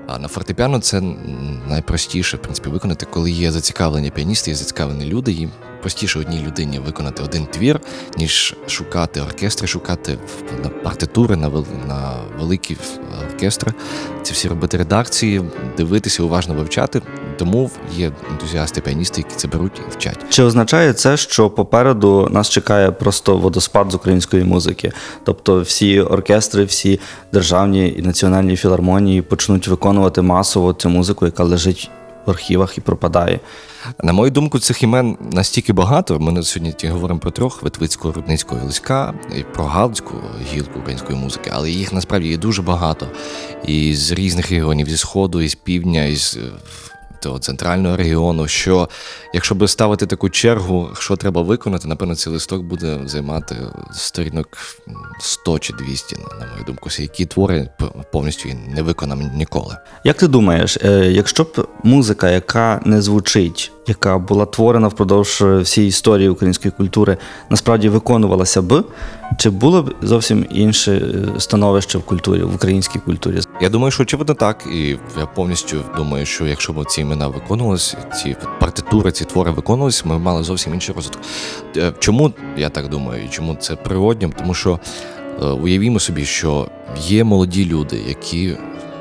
А 0.06 0.18
на 0.18 0.28
фортепіано 0.28 0.78
це 0.78 1.02
найпростіше, 1.68 2.36
в 2.36 2.42
принципі, 2.42 2.68
виконати, 2.68 3.06
коли 3.06 3.30
є 3.30 3.52
зацікавлені 3.52 4.10
піаністи, 4.10 4.50
є 4.50 4.56
зацікавлені 4.56 5.04
люди. 5.04 5.32
Їм 5.32 5.50
простіше 5.82 6.18
одній 6.18 6.42
людині 6.46 6.78
виконати 6.78 7.22
один 7.22 7.46
твір, 7.46 7.80
ніж 8.16 8.56
шукати 8.66 9.20
оркестри, 9.20 9.66
шукати 9.66 10.18
партитури, 10.82 11.36
на, 11.36 11.48
на 11.88 12.14
великі 12.38 12.76
оркестри. 13.22 13.72
Це 14.22 14.32
всі 14.32 14.48
робити 14.48 14.76
редакції, 14.76 15.42
дивитися, 15.76 16.22
уважно 16.22 16.54
вивчати. 16.54 17.02
Тому 17.40 17.70
є 17.96 18.12
ентузіасти, 18.30 18.80
піаністи, 18.80 19.20
які 19.20 19.36
це 19.36 19.48
беруть 19.48 19.80
і 19.88 19.92
вчать. 19.92 20.18
Чи 20.28 20.42
означає 20.42 20.92
це, 20.92 21.16
що 21.16 21.50
попереду 21.50 22.28
нас 22.30 22.50
чекає 22.50 22.90
просто 22.90 23.36
водоспад 23.36 23.90
з 23.90 23.94
української 23.94 24.44
музики? 24.44 24.92
Тобто 25.24 25.60
всі 25.60 26.00
оркестри, 26.00 26.64
всі 26.64 27.00
державні 27.32 27.94
і 27.98 28.02
національні 28.02 28.56
філармонії 28.56 29.22
почнуть 29.22 29.68
виконувати 29.68 30.22
масово 30.22 30.72
цю 30.72 30.88
музику, 30.88 31.26
яка 31.26 31.44
лежить 31.44 31.90
в 32.26 32.30
архівах 32.30 32.78
і 32.78 32.80
пропадає. 32.80 33.40
На 34.02 34.12
мою 34.12 34.30
думку, 34.30 34.58
цих 34.58 34.82
імен 34.82 35.16
настільки 35.32 35.72
багато. 35.72 36.18
Ми 36.18 36.42
сьогодні 36.42 36.88
говоримо 36.90 37.20
про 37.20 37.30
трьох: 37.30 37.62
Ветвицького, 37.62 38.14
Рудницького 38.14 38.60
і 38.62 38.66
Лиська, 38.66 39.14
і 39.38 39.42
про 39.42 39.64
Галицьку 39.64 40.14
гілку 40.52 40.78
української 40.78 41.18
музики, 41.18 41.50
але 41.54 41.70
їх 41.70 41.92
насправді 41.92 42.28
є 42.28 42.36
дуже 42.36 42.62
багато. 42.62 43.08
І 43.66 43.94
з 43.94 44.12
різних 44.12 44.50
регіонів, 44.50 44.88
зі 44.88 44.96
сходу, 44.96 45.40
із 45.40 45.54
півдня, 45.54 46.04
із 46.04 46.38
е, 46.42 46.52
того 47.20 47.38
центрального 47.38 47.96
регіону. 47.96 48.48
Що 48.48 48.88
якщо 49.34 49.54
би 49.54 49.68
ставити 49.68 50.06
таку 50.06 50.30
чергу, 50.30 50.90
що 50.98 51.16
треба 51.16 51.42
виконати, 51.42 51.88
напевно, 51.88 52.14
цей 52.14 52.32
листок 52.32 52.62
буде 52.62 53.00
займати 53.06 53.56
сторінок 53.92 54.58
100 55.20 55.58
чи 55.58 55.72
200, 55.72 56.16
на 56.40 56.46
мою 56.52 56.64
думку, 56.66 56.90
які 56.98 57.26
твори 57.26 57.68
повністю 58.12 58.48
не 58.68 58.82
виконані 58.82 59.30
ніколи. 59.34 59.76
Як 60.04 60.16
ти 60.16 60.28
думаєш, 60.28 60.78
е, 60.84 60.88
якщо 61.12 61.44
б 61.44 61.68
музика, 61.84 62.30
яка 62.30 62.80
не 62.84 63.02
звучить, 63.02 63.72
яка 63.90 64.18
була 64.18 64.46
творена 64.46 64.88
впродовж 64.88 65.42
е, 65.42 65.58
всієї 65.58 65.88
історії 65.88 66.28
української 66.28 66.72
культури, 66.72 67.16
насправді 67.50 67.88
виконувалася 67.88 68.62
б, 68.62 68.84
чи 69.38 69.50
було 69.50 69.82
б 69.82 69.94
зовсім 70.02 70.46
інше 70.50 70.92
е, 71.36 71.40
становище 71.40 71.98
в 71.98 72.02
культурі, 72.02 72.42
в 72.42 72.54
українській 72.54 72.98
культурі? 72.98 73.40
Я 73.60 73.68
думаю, 73.68 73.90
що 73.90 74.02
очевидно 74.02 74.34
так, 74.34 74.64
і 74.74 74.88
я 75.18 75.26
повністю 75.34 75.76
думаю, 75.96 76.26
що 76.26 76.46
якщо 76.46 76.72
б 76.72 76.84
ці 76.84 77.00
імена 77.00 77.28
виконувалися, 77.28 77.96
ці 78.22 78.36
партитури, 78.60 79.12
ці 79.12 79.24
твори 79.24 79.50
виконувалися, 79.50 80.02
ми 80.06 80.18
мали 80.18 80.42
зовсім 80.42 80.74
інший 80.74 80.94
розвиток. 80.94 81.22
Е, 81.76 81.92
Чому 81.98 82.32
я 82.56 82.68
так 82.68 82.88
думаю, 82.88 83.24
і 83.24 83.28
чому 83.28 83.54
це 83.54 83.76
природньо? 83.76 84.30
Тому 84.38 84.54
що 84.54 84.78
уявімо 85.62 86.00
собі, 86.00 86.24
що 86.24 86.68
є 86.98 87.24
молоді 87.24 87.64
люди, 87.64 88.02
які. 88.08 88.56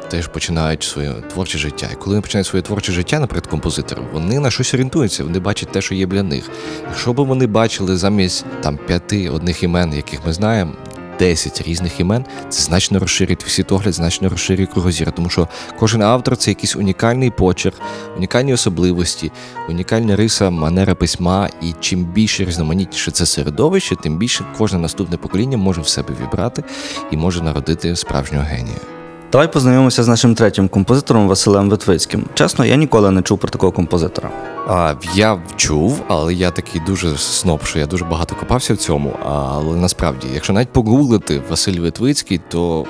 Теж 0.10 0.28
починають 0.28 0.84
своє 0.84 1.14
творче 1.14 1.58
життя. 1.58 1.90
І 1.94 1.96
коли 1.96 2.16
вони 2.16 2.22
починають 2.22 2.48
своє 2.48 2.64
творче 2.64 2.92
життя, 2.92 3.20
наприклад, 3.20 3.48
композитори, 3.48 4.02
вони 4.14 4.40
на 4.40 4.52
щось 4.52 4.74
орієнтуються, 4.74 5.24
вони 5.24 5.40
бачать 5.40 5.72
те, 5.72 5.82
що 5.82 5.96
є 5.96 6.06
для 6.06 6.24
них. 6.24 6.50
Якщо 6.88 7.14
б 7.14 7.16
вони 7.16 7.48
бачили 7.48 7.98
замість 7.98 8.46
там 8.62 8.78
п'яти 8.88 9.30
одних 9.30 9.64
імен, 9.64 9.94
яких 9.94 10.26
ми 10.26 10.34
знаємо, 10.34 10.74
10 11.20 11.62
різних 11.62 12.00
імен, 12.00 12.26
це 12.50 12.62
значно 12.62 13.00
розширить 13.00 13.42
світогляд, 13.48 13.94
значно 13.94 14.30
розширює 14.30 14.66
кругозір, 14.66 15.12
тому 15.12 15.30
що 15.30 15.48
кожен 15.80 16.02
автор 16.02 16.38
це 16.38 16.52
якийсь 16.52 16.76
унікальний 16.76 17.32
почерк, 17.32 17.76
унікальні 18.18 18.54
особливості, 18.54 19.32
унікальна 19.70 20.16
риса, 20.16 20.50
манера 20.50 20.96
письма. 20.96 21.50
І 21.62 21.74
чим 21.80 22.06
більше 22.06 22.46
різноманітніше 22.46 23.12
це 23.12 23.26
середовище, 23.26 23.96
тим 23.96 24.18
більше 24.18 24.46
кожне 24.58 24.80
наступне 24.80 25.18
покоління 25.18 25.58
може 25.58 25.82
в 25.82 25.88
себе 25.88 26.16
вібрати 26.22 26.64
і 27.12 27.18
може 27.18 27.44
народити 27.44 27.96
справжнього 27.96 28.44
генія. 28.44 28.99
Давай 29.32 29.54
познайомимося 29.54 30.04
з 30.04 30.08
нашим 30.08 30.36
третім 30.36 30.68
композитором 30.68 31.28
Василем 31.28 31.70
Витвицьким. 31.70 32.26
Чесно, 32.34 32.66
я 32.66 32.76
ніколи 32.76 33.12
не 33.12 33.22
чув 33.22 33.38
про 33.38 33.50
такого 33.50 33.72
композитора. 33.72 34.32
А, 34.68 34.96
я 35.16 35.42
чув, 35.56 36.04
але 36.08 36.34
я 36.34 36.52
такий 36.52 36.82
дуже 36.86 37.18
сноб, 37.18 37.64
що 37.64 37.80
я 37.80 37.86
дуже 37.86 38.06
багато 38.06 38.36
копався 38.36 38.74
в 38.74 38.78
цьому. 38.78 39.14
Але 39.26 39.76
насправді, 39.78 40.28
якщо 40.34 40.54
навіть 40.54 40.74
погуглити 40.74 41.42
Василь 41.50 41.80
Витвицький, 41.80 42.42
то 42.50 42.86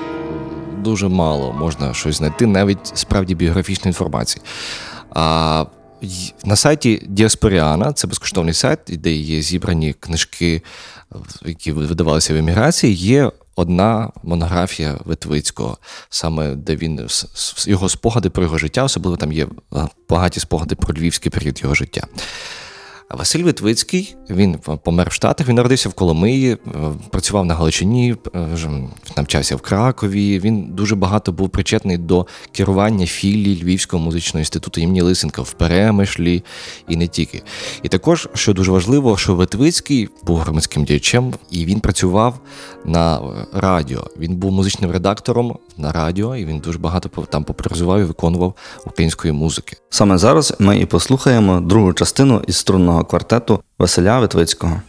дуже 0.78 1.08
мало 1.08 1.54
можна 1.54 1.94
щось 1.94 2.18
знайти, 2.18 2.46
навіть 2.46 2.92
справді 2.94 3.36
біографічної 3.36 3.90
інформації. 3.90 4.44
А 5.16 5.66
на 6.46 6.56
сайті 6.56 7.06
Діаспоріана, 7.08 7.94
це 7.94 8.08
безкоштовний 8.08 8.54
сайт, 8.54 8.80
де 8.88 9.12
є 9.12 9.42
зібрані 9.42 9.94
книжки, 9.94 10.62
які 11.46 11.72
видавалися 11.72 12.34
в 12.34 12.38
еміграції, 12.38 12.94
є 12.94 13.32
одна 13.60 14.12
монографія 14.24 14.98
Ветвицького, 15.06 15.78
саме 16.10 16.56
де 16.56 16.76
він 16.76 17.08
його 17.66 17.90
спогади 17.90 18.30
про 18.30 18.44
його 18.44 18.58
життя, 18.58 18.84
особливо 18.84 19.18
там 19.18 19.32
є 19.32 19.46
е, 19.46 19.88
багаті 20.10 20.40
спогади 20.40 20.76
про 20.76 20.94
львівський 20.94 21.32
період 21.32 21.60
його 21.62 21.76
життя. 21.76 22.08
Василь 23.10 23.44
Витвицький, 23.44 24.16
він 24.30 24.58
помер 24.84 25.10
в 25.10 25.14
Штатах, 25.14 25.48
він 25.48 25.56
народився 25.56 25.90
в 25.90 25.94
Коломиї, 25.94 26.52
е, 26.52 26.58
працював 27.10 27.46
на 27.46 27.56
Галичині, 27.56 28.16
е, 28.36 28.48
навчався 29.18 29.56
в 29.56 29.62
Кракові. 29.62 30.40
Він 30.40 30.64
дуже 30.72 30.96
багато 30.96 31.32
був 31.32 31.50
причетний 31.50 31.98
до 31.98 32.28
керування 32.52 33.06
філії 33.06 33.64
Львівського 33.64 34.04
музичного 34.04 34.40
інституту 34.40 34.82
імені 34.82 35.02
Лисенка 35.02 35.42
в 35.42 35.52
Перемишлі 35.52 36.44
і 36.88 36.96
не 36.96 37.08
тільки. 37.08 37.44
І 37.84 37.88
також, 37.90 38.30
що 38.34 38.54
дуже 38.54 38.72
важливо, 38.72 39.18
що 39.18 39.36
Витвицький 39.36 40.10
був 40.24 40.38
громадським 40.38 40.84
діячем, 40.84 41.34
і 41.52 41.66
він 41.66 41.80
працював 41.80 42.40
на 42.86 43.20
радіо. 43.54 44.04
Він 44.20 44.36
був 44.36 44.52
музичним 44.52 44.92
редактором 44.92 45.58
на 45.78 45.92
радіо, 45.92 46.36
і 46.36 46.46
він 46.46 46.60
дуже 46.60 46.80
багато 46.80 47.10
там 47.10 47.44
популяризував 47.44 48.00
і 48.00 48.04
виконував 48.04 48.54
української 48.86 49.34
музики. 49.34 49.78
Саме 49.90 50.18
зараз 50.18 50.54
ми 50.60 50.80
і 50.80 50.86
послухаємо 50.86 51.62
другу 51.62 51.94
частину 51.94 52.42
із 52.48 52.58
струнного 52.58 53.04
квартету 53.06 53.60
Василя 53.80 54.20
Витвицького. 54.20 54.82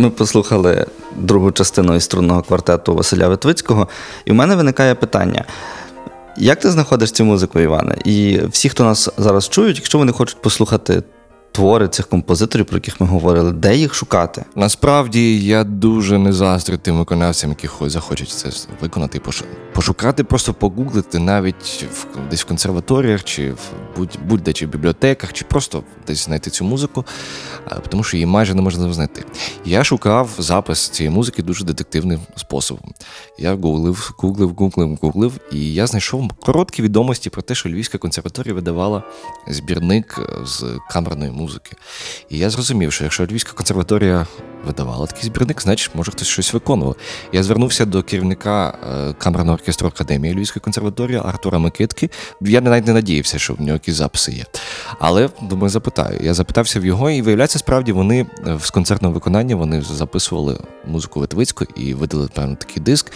Ми 0.00 0.10
послухали 0.10 0.86
другу 1.16 1.52
частину 1.52 1.94
із 1.94 2.04
струнного 2.04 2.42
квартету 2.42 2.94
Василя 2.94 3.28
Витвицького, 3.28 3.88
і 4.24 4.30
в 4.30 4.34
мене 4.34 4.56
виникає 4.56 4.94
питання. 4.94 5.44
Як 6.36 6.60
ти 6.60 6.70
знаходиш 6.70 7.12
цю 7.12 7.24
музику, 7.24 7.60
Іване? 7.60 7.96
І 8.04 8.40
всі, 8.50 8.68
хто 8.68 8.84
нас 8.84 9.10
зараз 9.18 9.48
чують, 9.48 9.76
якщо 9.76 9.98
вони 9.98 10.12
хочуть 10.12 10.42
послухати 10.42 11.02
твори 11.60 11.88
цих 11.88 12.06
композиторів, 12.06 12.66
про 12.66 12.76
яких 12.76 13.00
ми 13.00 13.06
говорили, 13.06 13.52
де 13.52 13.76
їх 13.76 13.94
шукати? 13.94 14.44
Насправді 14.56 15.44
я 15.44 15.64
дуже 15.64 16.18
не 16.18 16.32
заздрю 16.32 16.76
тим 16.76 16.98
виконавцям, 16.98 17.50
які 17.50 17.66
хо- 17.66 17.90
захочуть 17.90 18.28
це 18.28 18.50
виконати. 18.80 19.20
Пошукати, 19.72 20.24
просто 20.24 20.54
погуглити 20.54 21.18
навіть 21.18 21.86
в, 21.92 22.06
десь 22.30 22.42
в 22.42 22.46
консерваторіях, 22.46 23.24
чи 23.24 23.52
в 23.52 23.58
будь, 23.96 24.18
будь-де 24.24 24.52
чи 24.52 24.66
в 24.66 24.68
бібліотеках, 24.70 25.32
чи 25.32 25.44
просто 25.44 25.82
десь 26.06 26.24
знайти 26.24 26.50
цю 26.50 26.64
музику, 26.64 27.04
тому 27.88 28.02
що 28.02 28.16
її 28.16 28.26
майже 28.26 28.54
неможливо 28.54 28.92
знайти. 28.92 29.24
Я 29.64 29.84
шукав 29.84 30.30
запис 30.38 30.88
цієї 30.88 31.14
музики 31.14 31.42
дуже 31.42 31.64
детективним 31.64 32.20
способом. 32.36 32.92
Я 33.38 33.54
гуглив, 33.54 34.14
гуглив, 34.18 34.54
гуглив, 34.54 34.98
гуглив, 35.02 35.32
і 35.52 35.74
я 35.74 35.86
знайшов 35.86 36.30
короткі 36.42 36.82
відомості 36.82 37.30
про 37.30 37.42
те, 37.42 37.54
що 37.54 37.68
Львівська 37.68 37.98
консерваторія 37.98 38.54
видавала 38.54 39.02
збірник 39.48 40.18
е, 40.18 40.46
з 40.46 40.64
камерної 40.90 41.30
музики. 41.30 41.49
І 42.28 42.38
я 42.38 42.50
зрозумів, 42.50 42.92
що 42.92 43.04
якщо 43.04 43.24
Львівська 43.26 43.52
консерваторія 43.52 44.26
видавала 44.66 45.06
такий 45.06 45.24
збірник, 45.24 45.62
значить, 45.62 45.90
може 45.94 46.10
хтось 46.12 46.28
щось 46.28 46.52
виконував. 46.54 46.96
Я 47.32 47.42
звернувся 47.42 47.84
до 47.84 48.02
керівника 48.02 48.78
е, 49.08 49.12
камерного 49.18 49.54
оркестру 49.54 49.88
Академії 49.88 50.34
Львівської 50.34 50.60
консерваторії 50.60 51.20
Артура 51.24 51.58
Микитки. 51.58 52.10
Я 52.40 52.60
навіть 52.60 52.86
не 52.86 52.92
надіявся, 52.92 53.38
що 53.38 53.54
в 53.54 53.60
нього 53.60 53.72
якісь 53.72 53.94
записи 53.94 54.32
є. 54.32 54.44
Але 54.98 55.28
думаю, 55.42 55.68
запитаю. 55.68 56.18
Я 56.22 56.34
запитався 56.34 56.80
в 56.80 56.84
його, 56.86 57.10
і 57.10 57.22
виявляється, 57.22 57.58
справді 57.58 57.92
вони 57.92 58.26
е, 58.46 58.58
з 58.62 58.70
концертного 58.70 59.14
виконання 59.14 59.56
вони 59.56 59.82
записували 59.82 60.58
музику 60.86 61.20
Витвицьку 61.20 61.64
і 61.76 61.94
видали 61.94 62.28
певно 62.34 62.56
такий 62.56 62.82
диск. 62.82 63.12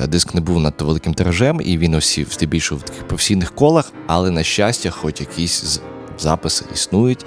Е, 0.00 0.06
Диск 0.06 0.34
не 0.34 0.40
був 0.40 0.60
надто 0.60 0.84
великим 0.84 1.14
тиражем, 1.14 1.60
і 1.64 1.78
він 1.78 1.94
осів 1.94 2.28
здебільшого 2.32 2.78
в 2.78 2.82
таких 2.82 3.08
професійних 3.08 3.54
колах, 3.54 3.92
але 4.06 4.30
на 4.30 4.42
щастя, 4.42 4.90
хоч 4.90 5.20
якісь 5.20 5.64
з- 5.64 5.80
записи 6.20 6.64
існують. 6.74 7.26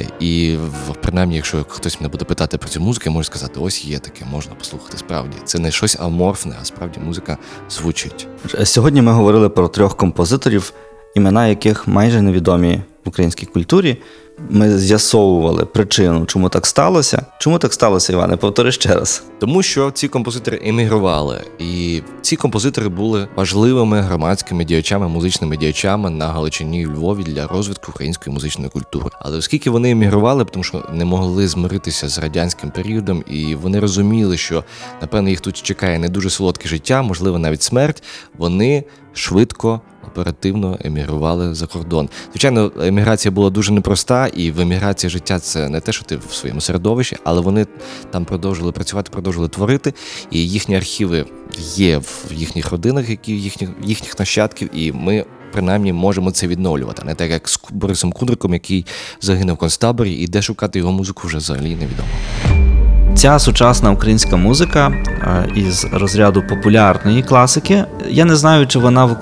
Е, 0.00 0.06
І 0.20 0.56
принаймні, 1.02 1.36
якщо 1.36 1.64
хтось 1.68 2.00
мене 2.00 2.08
буде 2.08 2.24
питати 2.24 2.58
про 2.58 2.68
цю 2.68 2.80
музику, 2.80 3.02
я 3.06 3.12
можу 3.12 3.24
сказати: 3.24 3.60
ось 3.60 3.84
є 3.84 3.98
таке, 3.98 4.24
можна 4.30 4.54
послухати. 4.54 4.98
Справді, 4.98 5.36
це 5.44 5.58
не 5.58 5.70
щось 5.70 5.96
аморфне, 6.00 6.56
а 6.60 6.64
справді 6.64 7.00
музика 7.00 7.38
звучить. 7.70 8.28
Сьогодні 8.64 9.02
ми 9.02 9.12
говорили 9.12 9.48
про 9.48 9.68
трьох 9.68 9.96
композиторів, 9.96 10.72
імена 11.14 11.48
яких 11.48 11.88
майже 11.88 12.22
невідомі 12.22 12.82
в 13.04 13.08
українській 13.08 13.46
культурі. 13.46 14.02
Ми 14.48 14.78
з'ясовували 14.78 15.64
причину, 15.64 16.26
чому 16.26 16.48
так 16.48 16.66
сталося. 16.66 17.26
Чому 17.38 17.58
так 17.58 17.72
сталося, 17.72 18.12
Іване? 18.12 18.36
Повтори 18.36 18.72
ще 18.72 18.94
раз. 18.94 19.24
Тому 19.38 19.62
що 19.62 19.90
ці 19.90 20.08
композитори 20.08 20.60
емігрували, 20.64 21.40
і 21.58 22.02
ці 22.22 22.36
композитори 22.36 22.88
були 22.88 23.28
важливими 23.36 24.00
громадськими 24.00 24.64
діячами, 24.64 25.08
музичними 25.08 25.56
діячами 25.56 26.10
на 26.10 26.28
Галичині 26.28 26.80
і 26.80 26.86
Львові 26.86 27.22
для 27.22 27.46
розвитку 27.46 27.92
української 27.92 28.34
музичної 28.34 28.70
культури. 28.70 29.10
Але 29.20 29.38
оскільки 29.38 29.70
вони 29.70 29.90
емігрували, 29.90 30.44
тому 30.44 30.64
що 30.64 30.84
не 30.92 31.04
могли 31.04 31.48
змиритися 31.48 32.08
з 32.08 32.18
радянським 32.18 32.70
періодом, 32.70 33.24
і 33.26 33.54
вони 33.54 33.80
розуміли, 33.80 34.36
що 34.36 34.64
напевно 35.00 35.30
їх 35.30 35.40
тут 35.40 35.62
чекає 35.62 35.98
не 35.98 36.08
дуже 36.08 36.30
солодке 36.30 36.68
життя, 36.68 37.02
можливо, 37.02 37.38
навіть 37.38 37.62
смерть, 37.62 38.02
вони 38.38 38.84
швидко. 39.12 39.80
Оперативно 40.06 40.78
емігрували 40.80 41.54
за 41.54 41.66
кордон. 41.66 42.08
Звичайно, 42.30 42.72
еміграція 42.82 43.32
була 43.32 43.50
дуже 43.50 43.72
непроста, 43.72 44.26
і 44.26 44.50
в 44.50 44.60
еміграції 44.60 45.10
життя 45.10 45.38
це 45.38 45.68
не 45.68 45.80
те, 45.80 45.92
що 45.92 46.04
ти 46.04 46.16
в 46.16 46.34
своєму 46.34 46.60
середовищі, 46.60 47.16
але 47.24 47.40
вони 47.40 47.66
там 48.10 48.24
продовжили 48.24 48.72
працювати, 48.72 49.10
продовжили 49.12 49.48
творити. 49.48 49.94
І 50.30 50.48
їхні 50.48 50.76
архіви 50.76 51.26
є 51.74 51.98
в 51.98 52.32
їхніх 52.32 52.70
родинах, 52.70 53.08
які 53.08 53.32
їхніх 53.32 53.70
їхніх 53.84 54.18
нащадків, 54.18 54.70
і 54.72 54.92
ми. 54.92 55.24
Принаймні 55.52 55.92
можемо 55.92 56.30
це 56.30 56.46
відновлювати, 56.46 57.02
не 57.04 57.14
так 57.14 57.30
як 57.30 57.48
з 57.48 57.60
Борисом 57.70 58.12
Кудриком, 58.12 58.52
який 58.52 58.86
загинув 59.20 59.56
в 59.56 59.58
концтаборі, 59.58 60.12
і 60.12 60.26
де 60.26 60.42
шукати 60.42 60.78
його 60.78 60.92
музику 60.92 61.26
вже 61.26 61.38
взагалі 61.38 61.76
невідомо. 61.76 62.69
Ця 63.16 63.38
сучасна 63.38 63.90
українська 63.90 64.36
музика 64.36 64.88
е, 64.88 65.48
із 65.54 65.86
розряду 65.92 66.42
популярної 66.48 67.22
класики. 67.22 67.84
Я 68.08 68.24
не 68.24 68.36
знаю, 68.36 68.66
чи 68.66 68.78
вона 68.78 69.04
в 69.04 69.16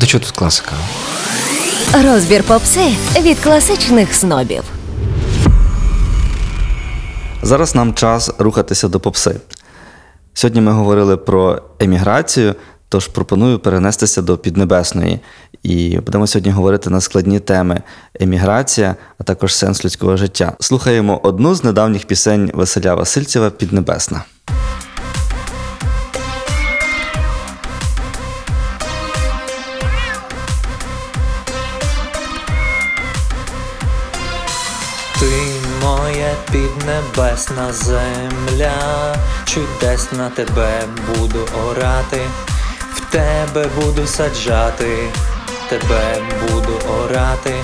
До 0.00 0.06
чого 0.06 0.24
тут 0.24 0.30
класика? 0.30 0.72
Розбір 2.04 2.42
попси 2.42 2.86
від 3.22 3.38
класичних 3.40 4.14
снобів. 4.14 4.62
Зараз 7.42 7.74
нам 7.74 7.94
час 7.94 8.30
рухатися 8.38 8.88
до 8.88 9.00
попси. 9.00 9.36
Сьогодні 10.34 10.60
ми 10.60 10.72
говорили 10.72 11.16
про 11.16 11.62
еміграцію, 11.80 12.54
тож 12.92 13.08
пропоную 13.08 13.58
перенестися 13.58 14.22
до 14.22 14.38
Піднебесної. 14.38 15.20
І 15.62 15.98
будемо 15.98 16.26
сьогодні 16.26 16.52
говорити 16.52 16.90
на 16.90 17.00
складні 17.00 17.40
теми 17.40 17.82
еміграція, 18.20 18.96
а 19.18 19.24
також 19.24 19.54
сенс 19.54 19.84
людського 19.84 20.16
життя. 20.16 20.52
Слухаємо 20.60 21.20
одну 21.22 21.54
з 21.54 21.64
недавніх 21.64 22.06
пісень 22.06 22.50
Василя 22.54 22.94
Васильцева 22.94 23.50
Піднебесна. 23.50 24.24
Піднебесна 36.52 37.72
земля, 37.72 39.16
чудесна 39.44 40.30
тебе 40.30 40.82
буду 41.08 41.38
орати, 41.68 42.20
тебе 43.12 43.66
буду 43.80 44.06
саджати, 44.06 44.98
тебе 45.68 46.16
буду 46.40 46.72
орати, 47.02 47.54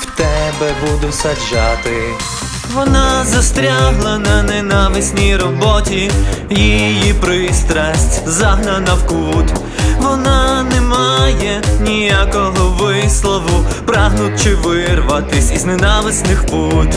в 0.00 0.06
тебе 0.16 0.72
буду 0.82 1.12
саджати. 1.12 2.02
Вона 2.74 3.24
застрягла 3.24 4.18
на 4.18 4.42
ненависній 4.42 5.36
роботі, 5.36 6.10
її 6.50 7.14
пристрасть 7.14 8.28
загнана 8.28 8.94
в 8.94 9.06
кут. 9.06 9.52
Вона 9.98 10.62
не 10.62 10.80
має 10.80 11.62
ніякого 11.80 12.68
вислову, 12.68 13.64
прагнучи 13.86 14.54
вирватись 14.54 15.52
із 15.52 15.64
ненависних 15.64 16.46
пут. 16.46 16.88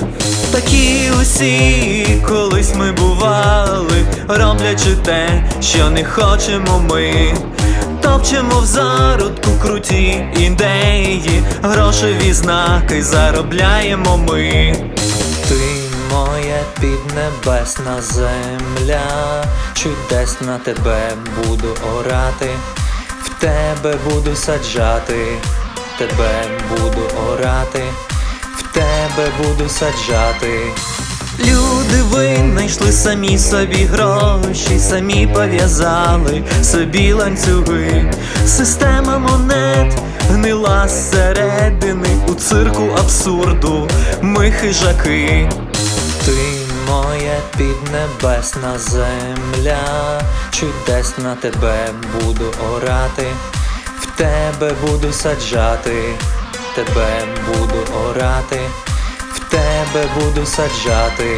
Такі 0.51 1.11
усі 1.21 2.21
колись 2.27 2.75
ми 2.75 2.91
бували, 2.91 4.05
роблячи 4.27 4.95
те, 5.05 5.43
що 5.61 5.89
не 5.89 6.05
хочемо 6.05 6.79
ми. 6.89 7.33
Топчемо 8.07 8.59
в 8.59 8.65
зародку 8.65 9.49
круті 9.61 10.27
ідеї, 10.37 11.43
грошові 11.63 12.33
знаки 12.33 13.03
заробляємо 13.03 14.17
ми. 14.17 14.75
Ти 15.47 15.55
моя 16.11 16.59
піднебесна 16.79 18.01
земля, 18.01 19.45
чудесна 19.73 20.59
тебе 20.63 21.11
буду 21.37 21.67
орати, 21.97 22.49
в 23.23 23.29
тебе 23.41 23.95
буду 24.09 24.35
саджати, 24.35 25.27
тебе 25.97 26.31
буду 26.69 27.01
орати, 27.31 27.83
в 28.57 28.73
тебе 28.73 29.27
буду 29.43 29.69
саджати. 29.69 30.59
Люди 31.39 32.01
винайшли 32.11 32.91
самі 32.91 33.37
собі 33.37 33.85
гроші, 33.85 34.79
самі 34.79 35.27
пов'язали 35.27 36.43
собі 36.63 37.13
ланцюги. 37.13 38.13
Система 38.47 39.17
монет 39.17 40.01
гнила 40.29 40.87
зсередини 40.87 42.09
у 42.27 42.33
цирку 42.33 42.89
абсурду. 42.99 43.89
Ми 44.21 44.51
хижаки. 44.51 45.49
Ти 46.25 46.57
моя 46.89 47.37
піднебесна 47.57 48.79
земля, 48.79 50.21
чудесна 50.51 51.35
тебе 51.41 51.89
буду 52.13 52.53
орати, 52.75 53.27
в 53.99 54.17
тебе 54.17 54.71
буду 54.81 55.13
саджати, 55.13 56.03
тебе 56.75 57.23
буду 57.47 57.77
орати, 58.09 58.59
тебе 59.49 60.05
буду 60.15 60.45
саджати. 60.45 61.37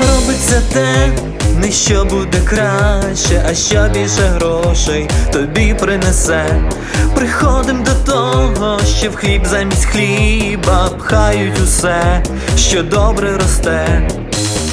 Робиться 0.00 0.62
те, 0.72 1.12
не 1.56 1.72
що 1.72 2.04
буде 2.04 2.40
краще, 2.44 3.44
а 3.48 3.54
що 3.54 3.88
більше 3.94 4.22
грошей 4.22 5.10
тобі 5.32 5.74
принесе. 5.74 6.62
Приходим 7.14 7.84
до 7.84 8.12
того, 8.12 8.78
що 8.98 9.10
в 9.10 9.16
хліб 9.16 9.46
замість 9.46 9.84
хліба 9.84 10.88
пхають 10.98 11.60
усе, 11.60 12.24
що 12.56 12.82
добре 12.82 13.36
росте. 13.36 14.08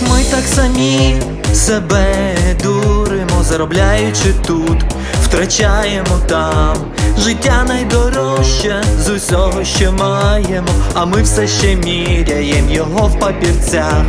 Ми 0.01 0.23
так 0.31 0.43
самі 0.55 1.15
себе 1.53 2.35
дуримо, 2.63 3.43
заробляючи 3.43 4.33
тут, 4.47 4.83
втрачаємо 5.23 6.19
там. 6.27 6.77
Життя 7.17 7.63
найдорожче 7.67 8.83
з 8.99 9.09
усього, 9.09 9.63
що 9.63 9.91
маємо, 9.91 10.69
а 10.93 11.05
ми 11.05 11.21
все 11.23 11.47
ще 11.47 11.75
міряємо 11.75 12.71
його 12.71 13.07
в 13.07 13.19
папірцях. 13.19 14.03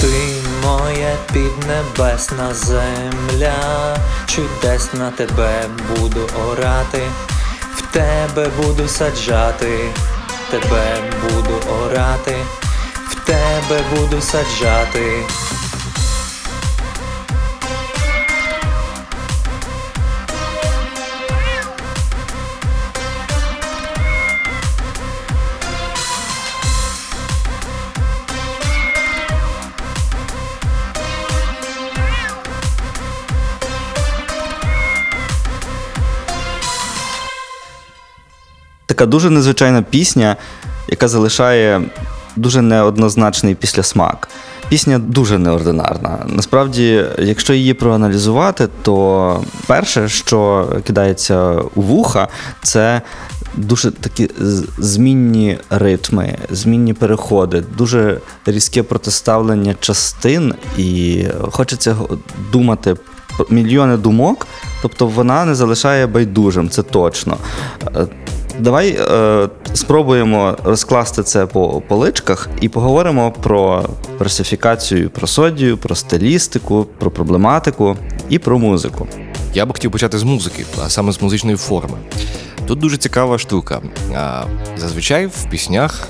Ти 0.00 0.08
моя 0.64 1.16
піднебесна 1.32 2.54
земля, 2.54 3.96
чудесна 4.26 5.10
тебе 5.16 5.62
буду 5.88 6.28
орати, 6.50 7.02
в 7.76 7.92
тебе 7.92 8.46
буду 8.62 8.88
саджати, 8.88 9.78
тебе 10.50 10.96
буду 11.22 11.54
орати, 11.84 12.36
в 13.08 13.14
тебе 13.14 13.80
буду 13.96 14.20
саджати. 14.20 15.12
Така 39.02 39.10
дуже 39.10 39.30
незвичайна 39.30 39.82
пісня, 39.82 40.36
яка 40.88 41.08
залишає 41.08 41.82
дуже 42.36 42.62
неоднозначний 42.62 43.54
післясмак. 43.54 44.28
Пісня 44.68 44.98
дуже 44.98 45.38
неординарна. 45.38 46.18
Насправді, 46.26 47.04
якщо 47.18 47.54
її 47.54 47.74
проаналізувати, 47.74 48.68
то 48.82 49.44
перше, 49.66 50.08
що 50.08 50.68
кидається 50.86 51.54
у 51.74 51.82
вуха, 51.82 52.28
це 52.62 53.02
дуже 53.54 53.90
такі 53.90 54.30
змінні 54.78 55.58
ритми, 55.70 56.38
змінні 56.50 56.94
переходи, 56.94 57.64
дуже 57.78 58.20
різке 58.46 58.82
протиставлення 58.82 59.74
частин, 59.80 60.54
і 60.78 61.24
хочеться 61.50 61.96
думати 62.52 62.96
мільйони 63.50 63.96
думок, 63.96 64.46
тобто 64.82 65.06
вона 65.06 65.44
не 65.44 65.54
залишає 65.54 66.06
байдужим, 66.06 66.70
це 66.70 66.82
точно. 66.82 67.36
Давай 68.58 68.98
е, 69.00 69.48
спробуємо 69.74 70.56
розкласти 70.64 71.22
це 71.22 71.46
по 71.46 71.82
поличках 71.88 72.48
і 72.60 72.68
поговоримо 72.68 73.32
про 73.42 73.84
персифікацію, 74.18 75.10
про 75.10 75.26
содію, 75.26 75.78
про 75.78 75.94
стилістику, 75.94 76.86
про 76.98 77.10
проблематику 77.10 77.96
і 78.28 78.38
про 78.38 78.58
музику. 78.58 79.06
Я 79.54 79.66
би 79.66 79.72
хотів 79.72 79.90
почати 79.90 80.18
з 80.18 80.22
музики, 80.22 80.64
а 80.84 80.88
саме 80.88 81.12
з 81.12 81.22
музичної 81.22 81.56
форми. 81.56 81.98
Тут 82.66 82.78
дуже 82.78 82.96
цікава 82.96 83.38
штука. 83.38 83.80
Зазвичай 84.76 85.26
в 85.26 85.46
піснях 85.50 86.08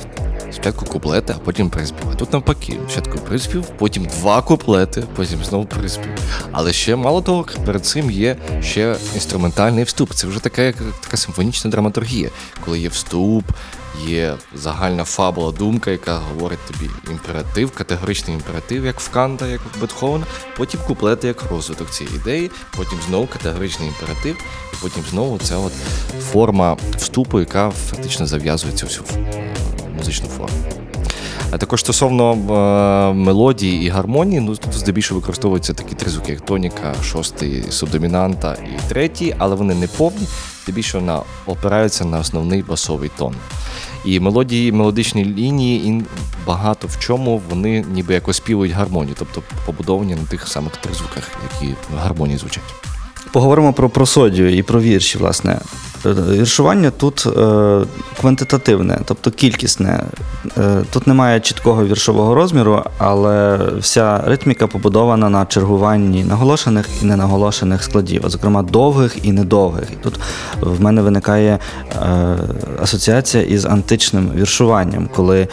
спочатку 0.62 0.86
куплети, 0.86 1.34
а 1.36 1.38
потім 1.38 1.70
приспів. 1.70 2.14
Тут 2.16 2.32
навпаки, 2.32 2.78
спочатку 2.88 3.18
приспів, 3.18 3.64
потім 3.78 4.04
два 4.04 4.42
куплети, 4.42 5.04
потім 5.16 5.44
знову 5.44 5.64
приспів. 5.64 6.10
Але 6.52 6.72
ще 6.72 6.96
мало 6.96 7.22
того, 7.22 7.46
перед 7.66 7.86
цим 7.86 8.10
є 8.10 8.36
ще 8.62 8.96
інструментальний 9.14 9.84
вступ. 9.84 10.12
Це 10.14 10.26
вже 10.26 10.40
така, 10.40 10.62
як 10.62 10.76
така 11.00 11.16
симфонічна 11.16 11.70
драматургія, 11.70 12.30
коли 12.64 12.80
є 12.80 12.88
вступ, 12.88 13.44
є 14.06 14.34
загальна 14.54 15.04
фабула, 15.04 15.52
думка, 15.52 15.90
яка 15.90 16.16
говорить 16.16 16.58
тобі 16.66 16.90
імператив, 17.10 17.70
категоричний 17.70 18.36
імператив, 18.36 18.84
як 18.84 19.00
в 19.00 19.10
Канта, 19.10 19.46
як 19.46 19.60
в 19.60 19.80
Бетховена, 19.80 20.26
потім 20.56 20.80
куплети 20.86 21.26
як 21.28 21.42
розвиток 21.50 21.90
цієї 21.90 22.16
ідеї, 22.16 22.50
потім 22.76 22.98
знову 23.08 23.26
категоричний 23.26 23.88
імператив, 23.88 24.36
потім 24.82 25.02
знову 25.10 25.38
ця 25.38 25.56
от 25.56 25.72
форма 26.32 26.76
вступу, 26.96 27.40
яка 27.40 27.70
фактично 27.70 28.26
зав'язує 28.26 28.74
цю 28.74 28.86
всю 28.86 29.04
музичну 30.02 30.28
форму. 30.28 30.56
А 31.50 31.58
також 31.58 31.80
стосовно 31.80 32.32
е, 32.32 33.14
мелодії 33.14 33.86
і 33.86 33.88
гармонії, 33.88 34.40
ну 34.40 34.56
тут 34.56 34.74
здебільшого 34.74 35.20
використовуються 35.20 35.74
такі 35.74 35.94
три 35.94 36.10
звуки, 36.10 36.32
як 36.32 36.40
тоніка, 36.40 36.94
шостий, 37.02 37.64
субдомінанта 37.70 38.54
і 38.54 38.88
третій, 38.88 39.34
але 39.38 39.54
вони 39.54 39.74
не 39.74 39.86
повні, 39.86 40.26
здебільшого 40.62 41.04
на, 41.04 41.20
опираються 41.46 42.04
на 42.04 42.18
основний 42.18 42.62
басовий 42.62 43.10
тон. 43.16 43.34
І 44.04 44.20
мелодії, 44.20 44.72
мелодичні 44.72 45.24
лінії, 45.24 45.88
і 45.88 46.04
багато 46.46 46.88
в 46.88 46.98
чому 46.98 47.42
вони 47.50 47.84
ніби 47.94 48.14
як 48.14 48.28
оспівують 48.28 48.72
гармонію, 48.72 49.14
тобто 49.18 49.42
побудовані 49.66 50.14
на 50.14 50.24
тих 50.24 50.48
самих 50.48 50.76
тризвуках, 50.76 51.30
які 51.52 51.74
в 51.94 51.98
гармонії 51.98 52.38
звучать. 52.38 52.74
Поговоримо 53.32 53.72
про 53.72 53.90
просодію 53.90 54.56
і 54.56 54.62
про 54.62 54.80
вірші, 54.80 55.18
власне. 55.18 55.58
Віршування 56.04 56.90
тут 56.90 57.26
е, 57.26 57.80
квантитативне, 58.20 58.98
тобто 59.04 59.30
кількісне. 59.30 60.04
Е, 60.58 60.82
тут 60.92 61.06
немає 61.06 61.40
чіткого 61.40 61.86
віршового 61.86 62.34
розміру, 62.34 62.82
але 62.98 63.58
вся 63.78 64.22
ритміка 64.26 64.66
побудована 64.66 65.28
на 65.28 65.46
чергуванні 65.46 66.24
наголошених 66.24 66.88
і 67.02 67.04
ненаголошених 67.04 67.82
складів, 67.82 68.22
а 68.24 68.28
зокрема 68.28 68.62
довгих 68.62 69.24
і 69.24 69.32
недовгих. 69.32 69.90
І 69.92 69.96
тут 70.02 70.20
в 70.60 70.80
мене 70.80 71.02
виникає 71.02 71.58
е, 72.02 72.36
асоціація 72.82 73.42
із 73.42 73.64
античним 73.64 74.30
віршуванням, 74.36 75.08
коли 75.16 75.48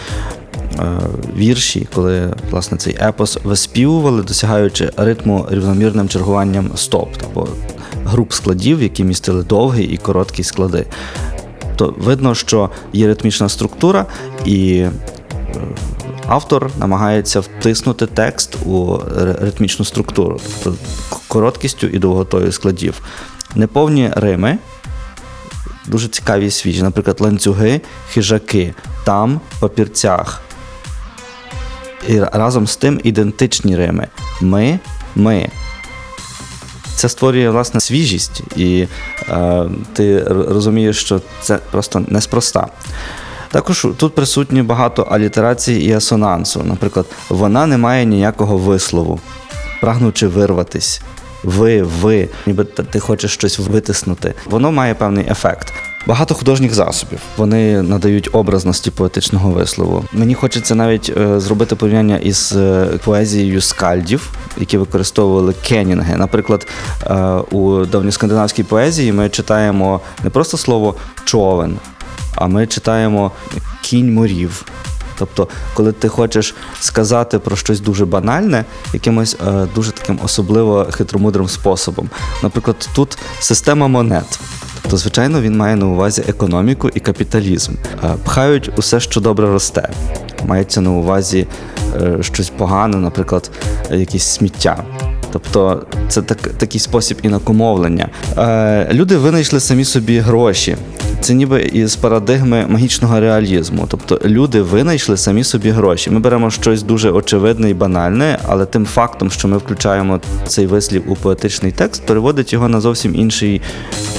вірші, 1.37 1.87
коли 1.95 2.33
власне 2.51 2.77
цей 2.77 2.97
епос 3.01 3.37
виспівували, 3.43 4.23
досягаючи 4.23 4.91
ритму 4.97 5.47
рівномірним 5.49 6.09
чергуванням 6.09 6.71
стоп, 6.75 7.09
або 7.31 7.47
груп 8.09 8.33
складів, 8.33 8.83
які 8.83 9.03
містили 9.03 9.43
довгі 9.43 9.83
і 9.83 9.97
короткі 9.97 10.43
склади. 10.43 10.85
То 11.75 11.95
видно, 11.97 12.35
що 12.35 12.69
є 12.93 13.07
ритмічна 13.07 13.49
структура, 13.49 14.05
і 14.45 14.77
е, 14.77 14.91
автор 16.27 16.71
намагається 16.79 17.39
втиснути 17.39 18.07
текст 18.07 18.55
у 18.65 18.99
ритмічну 19.41 19.85
структуру, 19.85 20.39
тобто 20.63 20.79
короткістю 21.27 21.87
і 21.87 21.99
довготою 21.99 22.51
складів. 22.51 23.01
Неповні 23.55 24.11
рими, 24.15 24.57
дуже 25.87 26.07
цікаві 26.07 26.51
свіжі, 26.51 26.83
наприклад, 26.83 27.17
ланцюги, 27.19 27.81
хижаки, 28.09 28.73
там, 29.03 29.41
папірцях. 29.59 30.41
І 32.07 32.19
разом 32.19 32.67
з 32.67 32.75
тим 32.75 33.01
ідентичні 33.03 33.75
рими. 33.75 34.07
Ми, 34.41 34.79
ми. 35.15 35.49
Це 36.99 37.09
створює 37.09 37.49
власне 37.49 37.79
свіжість, 37.79 38.41
і 38.55 38.87
е, 39.29 39.69
ти 39.93 40.23
розумієш, 40.27 40.99
що 40.99 41.21
це 41.41 41.59
просто 41.71 42.03
неспроста. 42.07 42.67
Також 43.51 43.87
тут 43.97 44.15
присутні 44.15 44.61
багато 44.61 45.01
алітерації 45.01 45.89
і 45.89 45.93
асонансу. 45.93 46.63
Наприклад, 46.63 47.05
вона 47.29 47.65
не 47.65 47.77
має 47.77 48.05
ніякого 48.05 48.57
вислову, 48.57 49.19
прагнучи 49.81 50.27
вирватись. 50.27 51.01
Ви, 51.43 51.83
ви, 51.83 52.29
ніби 52.45 52.63
ти 52.63 52.99
хочеш 52.99 53.33
щось 53.33 53.59
витиснути. 53.59 54.33
Воно 54.45 54.71
має 54.71 54.93
певний 54.93 55.25
ефект. 55.29 55.73
Багато 56.09 56.35
художніх 56.35 56.73
засобів 56.73 57.19
вони 57.37 57.81
надають 57.81 58.29
образності 58.31 58.91
поетичного 58.91 59.51
вислову. 59.51 60.05
Мені 60.13 60.33
хочеться 60.33 60.75
навіть 60.75 61.13
е, 61.17 61.39
зробити 61.39 61.75
порівняння 61.75 62.17
із 62.17 62.53
е, 62.55 62.85
поезією 63.03 63.61
скальдів, 63.61 64.29
які 64.57 64.77
використовували 64.77 65.53
кенінги. 65.67 66.17
Наприклад, 66.17 66.67
е, 67.03 67.15
у 67.51 67.85
давньоскандинавській 67.85 68.63
поезії 68.63 69.11
ми 69.11 69.29
читаємо 69.29 70.01
не 70.23 70.29
просто 70.29 70.57
слово 70.57 70.95
човен, 71.25 71.77
а 72.35 72.47
ми 72.47 72.67
читаємо 72.67 73.31
кінь 73.81 74.13
морів. 74.13 74.65
Тобто, 75.19 75.47
коли 75.73 75.91
ти 75.91 76.07
хочеш 76.07 76.55
сказати 76.79 77.39
про 77.39 77.55
щось 77.55 77.79
дуже 77.79 78.05
банальне, 78.05 78.65
якимось 78.93 79.37
е, 79.47 79.67
дуже 79.75 79.91
таким 79.91 80.19
особливо 80.23 80.87
хитромудрим 80.91 81.47
способом. 81.47 82.09
Наприклад, 82.43 82.89
тут 82.95 83.17
система 83.39 83.87
монет. 83.87 84.39
Тобто, 84.89 85.01
звичайно, 85.01 85.41
він 85.41 85.57
має 85.57 85.75
на 85.75 85.85
увазі 85.85 86.23
економіку 86.27 86.89
і 86.95 86.99
капіталізм. 86.99 87.71
Е, 88.03 88.07
пхають 88.23 88.71
усе, 88.77 88.99
що 88.99 89.21
добре 89.21 89.47
росте. 89.47 89.89
Мається 90.45 90.81
на 90.81 90.91
увазі 90.91 91.47
е, 91.95 92.17
щось 92.21 92.49
погане, 92.49 92.97
наприклад, 92.97 93.51
якісь 93.91 94.23
сміття. 94.23 94.83
Тобто 95.31 95.85
це 96.07 96.21
так, 96.21 96.37
такий 96.37 96.79
спосіб 96.79 97.17
інакомовлення. 97.21 98.09
Е, 98.37 98.89
люди 98.93 99.17
винайшли 99.17 99.59
самі 99.59 99.85
собі 99.85 100.19
гроші. 100.19 100.77
Це 101.21 101.33
ніби 101.33 101.61
із 101.61 101.95
парадигми 101.95 102.65
магічного 102.67 103.19
реалізму. 103.19 103.87
Тобто 103.89 104.19
люди 104.25 104.61
винайшли 104.61 105.17
самі 105.17 105.43
собі 105.43 105.69
гроші. 105.69 106.09
Ми 106.09 106.19
беремо 106.19 106.51
щось 106.51 106.83
дуже 106.83 107.11
очевидне 107.11 107.69
і 107.69 107.73
банальне, 107.73 108.39
але 108.47 108.65
тим 108.65 108.85
фактом, 108.85 109.31
що 109.31 109.47
ми 109.47 109.57
включаємо 109.57 110.19
цей 110.47 110.67
вислів 110.67 111.03
у 111.11 111.15
поетичний 111.15 111.71
текст, 111.71 112.05
переводить 112.05 112.53
його 112.53 112.69
на 112.69 112.81
зовсім 112.81 113.15
інший 113.15 113.61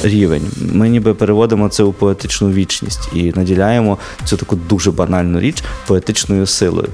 рівень. 0.03 0.43
Ми 0.73 0.89
ніби 0.89 1.15
переводимо 1.15 1.69
це 1.69 1.83
у 1.83 1.93
поетичну 1.93 2.51
вічність 2.51 3.09
і 3.15 3.33
наділяємо 3.37 3.99
цю 4.25 4.37
таку 4.37 4.57
дуже 4.57 4.91
банальну 4.91 5.41
річ 5.41 5.63
поетичною 5.87 6.47
силою. 6.47 6.89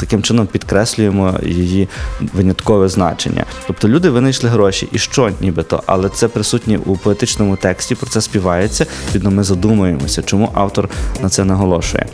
Таким 0.00 0.22
чином 0.22 0.46
підкреслюємо 0.46 1.34
її 1.46 1.88
виняткове 2.34 2.88
значення. 2.88 3.44
Тобто 3.66 3.88
люди 3.88 4.10
винайшли 4.10 4.48
гроші, 4.48 4.88
і 4.92 4.98
що 4.98 5.30
нібито, 5.40 5.82
але 5.86 6.08
це 6.08 6.28
присутнє 6.28 6.78
у 6.86 6.96
поетичному 6.96 7.56
тексті, 7.56 7.94
про 7.94 8.10
це 8.10 8.20
співається. 8.20 8.86
Відно, 9.14 9.30
ми 9.32 9.44
задумуємося, 9.44 10.22
чому 10.22 10.50
автор 10.54 10.88
на 11.22 11.28
це 11.28 11.44
наголошує. 11.44 12.06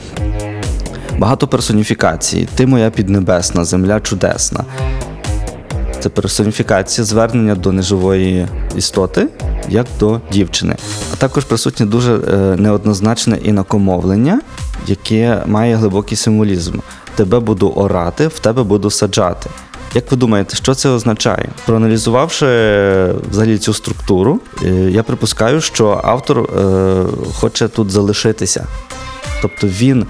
Багато 1.18 1.48
персоніфікацій. 1.48 2.48
Ти 2.54 2.66
моя 2.66 2.90
піднебесна, 2.90 3.64
земля 3.64 4.00
чудесна. 4.00 4.64
Це 6.00 6.09
персоніфікація 6.09 7.04
звернення 7.04 7.54
до 7.54 7.72
неживої 7.72 8.46
істоти, 8.76 9.28
як 9.68 9.87
до 10.00 10.20
дівчини. 10.33 10.76
А 11.12 11.16
також 11.16 11.44
присутнє 11.44 11.87
дуже 11.87 12.14
е, 12.14 12.37
неоднозначне 12.57 13.37
інакомовлення, 13.37 14.40
яке 14.87 15.42
має 15.46 15.76
глибокий 15.76 16.16
символізм. 16.16 16.78
Тебе 17.14 17.40
буду 17.40 17.68
орати, 17.68 18.26
в 18.26 18.38
тебе 18.38 18.62
буду 18.62 18.90
саджати. 18.90 19.50
Як 19.94 20.11
ви 20.11 20.16
думаєте, 20.16 20.57
що 20.57 20.74
це 20.74 20.88
означає? 20.88 21.48
Проаналізувавши 21.66 22.46
е, 22.46 23.14
взагалі 23.31 23.59
цю 23.59 23.74
структуру, 23.74 24.40
е, 24.62 24.68
я 24.70 25.03
припускаю, 25.03 25.61
що 25.61 26.01
автор 26.05 26.38
е, 26.38 27.05
хоче 27.35 27.68
тут 27.68 27.90
залишитися. 27.90 28.66
Тобто 29.42 29.66
він 29.66 30.07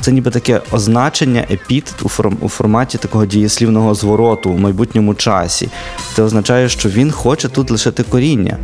це 0.00 0.12
ніби 0.12 0.30
таке 0.30 0.60
означення, 0.72 1.46
епітет 1.50 1.94
у, 2.40 2.48
форматі 2.48 2.98
такого 2.98 3.26
дієслівного 3.26 3.94
звороту 3.94 4.50
у 4.50 4.58
майбутньому 4.58 5.14
часі. 5.14 5.68
Це 6.16 6.22
означає, 6.22 6.68
що 6.68 6.88
він 6.88 7.10
хоче 7.10 7.48
тут 7.48 7.70
лишити 7.70 8.02
коріння. 8.02 8.58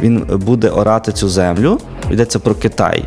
Він 0.00 0.18
буде 0.18 0.68
орати 0.68 1.12
цю 1.12 1.28
землю, 1.28 1.80
йдеться 2.10 2.38
про 2.38 2.54
Китай. 2.54 3.04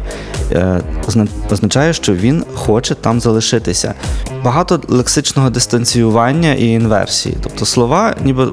Означає, 1.51 1.93
що 1.93 2.13
він 2.13 2.43
хоче 2.53 2.95
там 2.95 3.19
залишитися. 3.21 3.93
Багато 4.43 4.81
лексичного 4.87 5.49
дистанціювання 5.49 6.53
і 6.53 6.65
інверсії. 6.65 7.37
Тобто 7.43 7.65
слова, 7.65 8.15
ніби 8.23 8.43
е, 8.43 8.47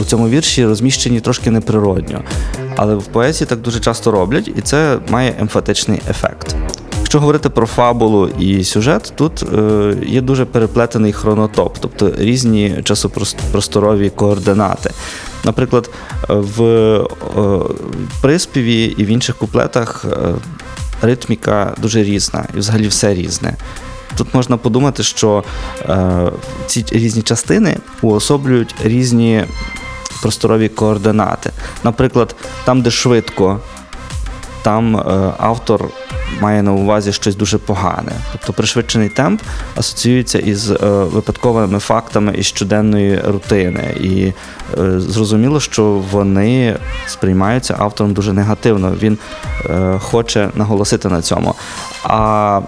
у 0.00 0.04
цьому 0.04 0.28
вірші 0.28 0.66
розміщені 0.66 1.20
трошки 1.20 1.50
неприродньо. 1.50 2.22
Але 2.76 2.94
в 2.94 3.04
поезії 3.04 3.46
так 3.46 3.60
дуже 3.60 3.80
часто 3.80 4.10
роблять, 4.10 4.48
і 4.56 4.60
це 4.60 4.98
має 5.10 5.34
емфатичний 5.40 6.00
ефект. 6.10 6.56
Якщо 6.98 7.20
говорити 7.20 7.50
про 7.50 7.66
фабулу 7.66 8.28
і 8.28 8.64
сюжет, 8.64 9.12
тут 9.16 9.42
е, 9.42 9.94
є 10.06 10.20
дуже 10.20 10.44
переплетений 10.44 11.12
хронотоп, 11.12 11.76
тобто 11.80 12.12
різні 12.18 12.80
часопросторові 12.84 14.10
координати. 14.10 14.90
Наприклад, 15.44 15.90
в 16.28 16.62
е, 16.62 17.04
приспіві 18.22 18.84
і 18.84 19.04
в 19.04 19.06
інших 19.06 19.36
куплетах 19.36 20.04
ритміка 21.02 21.74
дуже 21.82 22.02
різна, 22.02 22.44
і 22.54 22.58
взагалі 22.58 22.88
все 22.88 23.14
різне. 23.14 23.56
Тут 24.16 24.34
можна 24.34 24.56
подумати, 24.56 25.02
що 25.02 25.44
е, 25.80 26.32
ці 26.66 26.84
різні 26.90 27.22
частини 27.22 27.76
уособлюють 28.02 28.74
різні 28.82 29.44
просторові 30.22 30.68
координати. 30.68 31.50
Наприклад, 31.84 32.36
там, 32.64 32.82
де 32.82 32.90
швидко, 32.90 33.60
там 34.62 34.96
е, 34.96 35.32
автор 35.38 35.88
має 36.40 36.62
на 36.62 36.72
увазі 36.72 37.12
щось 37.12 37.36
дуже 37.36 37.58
погане. 37.58 38.12
Тобто 38.32 38.52
пришвидшений 38.52 39.08
темп 39.08 39.42
асоціюється 39.76 40.38
із 40.38 40.70
е, 40.70 40.76
випадковими 40.88 41.78
фактами 41.78 42.34
із 42.34 42.46
щоденної 42.46 43.20
рутини. 43.20 43.96
І 44.00 44.32
е, 44.80 45.00
зрозуміло, 45.00 45.60
що 45.60 45.84
вони 46.10 46.76
сприймаються 47.06 47.76
автором 47.78 48.12
дуже 48.12 48.32
негативно. 48.32 48.94
Він 49.02 49.18
е, 49.70 49.98
хоче 49.98 50.50
наголосити 50.54 51.08
на 51.08 51.22
цьому. 51.22 51.54
А 52.04 52.60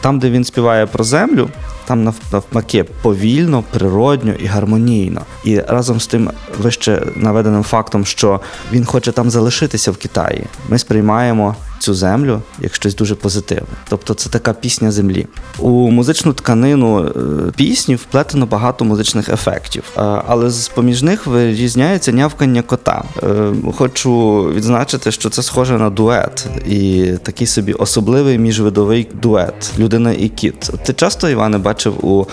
там, 0.00 0.18
де 0.18 0.30
він 0.30 0.44
співає 0.44 0.86
про 0.86 1.04
землю, 1.04 1.48
там 1.84 2.04
нав- 2.04 2.14
навпаки 2.32 2.84
повільно, 2.84 3.64
природньо 3.70 4.32
і 4.32 4.46
гармонійно. 4.46 5.20
І 5.44 5.60
разом 5.60 6.00
з 6.00 6.06
тим 6.06 6.30
вище 6.58 7.02
наведеним 7.16 7.62
фактом, 7.62 8.04
що 8.04 8.40
він 8.72 8.84
хоче 8.84 9.12
там 9.12 9.30
залишитися 9.30 9.90
в 9.90 9.96
Китаї, 9.96 10.44
ми 10.68 10.78
сприймаємо 10.78 11.56
цю 11.78 11.94
землю 11.94 12.42
як 12.60 12.74
щось 12.74 12.94
дуже 12.94 13.14
позитивне. 13.14 13.66
Тобто 13.88 14.14
це 14.14 14.28
така 14.28 14.52
пісня 14.52 14.90
землі. 14.90 15.26
У 15.58 15.90
музичну 15.90 16.32
тканину 16.32 17.06
е, 17.06 17.10
пісні 17.56 17.94
вплетено 17.94 18.46
багато 18.46 18.84
музичних 18.84 19.28
ефектів, 19.28 19.82
Е, 19.98 20.22
але 20.26 20.50
з 20.50 20.68
поміж 20.68 21.02
них 21.02 21.26
вирізняється 21.26 22.12
нявкання 22.12 22.62
кота. 22.62 23.04
Е, 23.22 23.52
Хочу 23.76 24.42
відзначити, 24.42 25.10
що 25.10 25.30
це 25.30 25.42
схоже 25.42 25.78
на 25.78 25.90
дует, 25.90 26.46
і 26.68 27.12
такий 27.22 27.46
собі 27.46 27.72
особливий 27.72 28.38
міжвидовий 28.38 29.08
дует 29.22 29.72
людина 29.78 30.12
і 30.12 30.28
кіт. 30.28 30.70
Ти 30.84 30.92
часто, 30.92 31.28
Іване, 31.28 31.58
бачив 31.58 32.06
у 32.06 32.26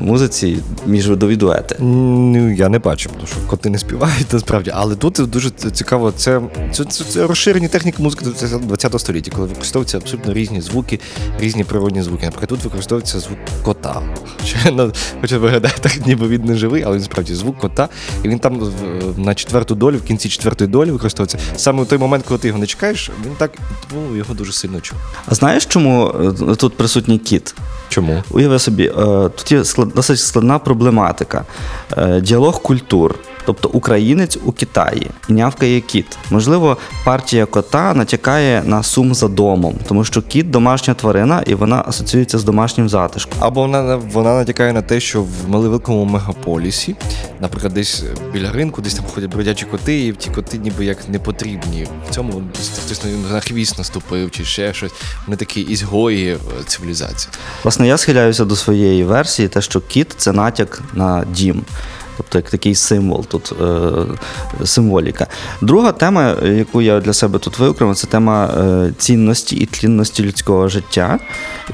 музиці 0.00 0.58
міжвидові 0.86 1.36
дуети? 1.36 1.76
Ну, 1.78 2.54
я 2.54 2.68
не 2.68 2.78
бачив, 2.78 3.12
тому 3.12 3.26
що 3.26 3.36
коти 3.46 3.70
не 3.70 3.78
співають 3.78 4.26
насправді. 4.32 4.72
Але 4.74 4.94
тут 4.94 5.14
дуже 5.14 5.50
цікаво, 5.50 6.12
це, 6.16 6.40
це, 6.72 6.84
це, 6.84 7.04
це 7.04 7.26
розширені 7.26 7.68
техніки 7.68 8.02
музики 8.02 8.24
20 8.88 9.00
століття, 9.00 9.30
коли 9.34 9.46
використовуються 9.46 9.98
абсолютно 9.98 10.32
різні 10.32 10.60
звуки, 10.60 11.00
різні 11.40 11.64
природні 11.64 12.02
звуки. 12.02 12.24
Наприклад, 12.24 12.48
тут 12.48 12.64
використовується 12.64 13.20
звук 13.20 13.38
кота. 13.64 14.02
Хоча, 14.40 14.70
ну, 14.70 14.92
Хоча 15.20 15.38
виглядає 15.38 15.74
так, 15.80 16.06
ніби 16.06 16.28
він 16.28 16.44
не 16.44 16.54
живий, 16.56 16.82
але 16.82 16.96
він 16.96 17.04
справді 17.04 17.34
звук 17.34 17.58
кота. 17.58 17.88
І 18.22 18.28
він 18.28 18.38
там 18.38 18.58
в- 18.60 19.18
на 19.18 19.34
четверту 19.34 19.74
долю, 19.74 19.96
в 19.96 20.02
кінці 20.02 20.28
четвертої 20.28 20.70
долі 20.70 20.90
використовується. 20.90 21.38
Саме 21.56 21.82
в 21.82 21.86
той 21.86 21.98
момент, 21.98 22.24
коли 22.28 22.38
ти 22.40 22.48
його 22.48 22.60
не 22.60 22.66
чекаєш, 22.66 23.10
він 23.26 23.32
так 23.38 23.50
ну, 23.94 24.16
його 24.16 24.34
дуже 24.34 24.52
сильно 24.52 24.80
чув. 24.80 24.98
А 25.26 25.34
знаєш, 25.34 25.66
чому 25.66 26.14
е, 26.50 26.54
тут 26.54 26.76
присутній 26.76 27.18
кіт? 27.18 27.54
Чому? 27.88 28.22
Уяви 28.30 28.58
собі, 28.58 28.84
е, 28.86 28.92
тут 29.36 29.52
є 29.52 29.62
досить 29.94 30.18
складна 30.18 30.58
проблематика. 30.58 31.44
Е, 31.98 32.20
Діалог 32.20 32.62
культур. 32.62 33.14
Тобто 33.46 33.68
українець 33.68 34.38
у 34.44 34.52
Китаї 34.52 35.10
і 35.28 35.32
нявкає 35.32 35.80
кіт. 35.80 36.18
Можливо, 36.30 36.76
партія 37.04 37.46
кота 37.46 37.94
натякає 37.94 38.62
на 38.66 38.82
сум 38.82 39.14
за 39.14 39.28
домом, 39.28 39.74
тому 39.88 40.04
що 40.04 40.22
кіт 40.22 40.50
домашня 40.50 40.94
тварина 40.94 41.42
і 41.46 41.54
вона 41.54 41.84
асоціюється 41.86 42.38
з 42.38 42.44
домашнім 42.44 42.88
затишком. 42.88 43.34
Або 43.40 43.60
вона, 43.60 43.96
вона 43.96 44.34
натякає 44.34 44.72
на 44.72 44.82
те, 44.82 45.00
що 45.00 45.22
в 45.22 45.28
малевеликому 45.48 46.04
мегаполісі, 46.04 46.96
наприклад, 47.40 47.72
десь 47.72 48.04
біля 48.32 48.52
ринку, 48.52 48.82
десь 48.82 48.94
там 48.94 49.04
ходять 49.14 49.30
бродячі 49.30 49.66
коти, 49.66 50.06
і 50.06 50.12
ті 50.12 50.30
коти 50.30 50.58
ніби 50.58 50.84
як 50.84 51.08
не 51.08 51.18
потрібні. 51.18 51.86
В 52.10 52.14
цьому 52.14 52.42
хтось 52.84 53.02
на 53.32 53.40
хвіст 53.40 53.78
наступив 53.78 54.30
чи 54.30 54.44
ще 54.44 54.74
щось. 54.74 54.92
Вони 55.26 55.36
такі 55.36 55.60
ізгої 55.60 56.36
цивілізації. 56.66 57.32
Власне, 57.64 57.86
я 57.86 57.98
схиляюся 57.98 58.44
до 58.44 58.56
своєї 58.56 59.04
версії, 59.04 59.48
те, 59.48 59.62
що 59.62 59.80
кіт 59.80 60.14
це 60.16 60.32
натяк 60.32 60.82
на 60.94 61.24
дім. 61.32 61.64
Тобто 62.20 62.38
як 62.38 62.50
такий 62.50 62.74
символ, 62.74 63.26
тут 63.26 63.52
е, 63.60 64.66
символіка. 64.66 65.26
Друга 65.62 65.92
тема, 65.92 66.36
яку 66.44 66.82
я 66.82 67.00
для 67.00 67.12
себе 67.12 67.38
тут 67.38 67.58
виокремив, 67.58 67.96
це 67.96 68.06
тема 68.06 68.46
е, 68.46 68.92
цінності 68.98 69.56
і 69.56 69.66
тлінності 69.66 70.22
людського 70.22 70.68
життя. 70.68 71.18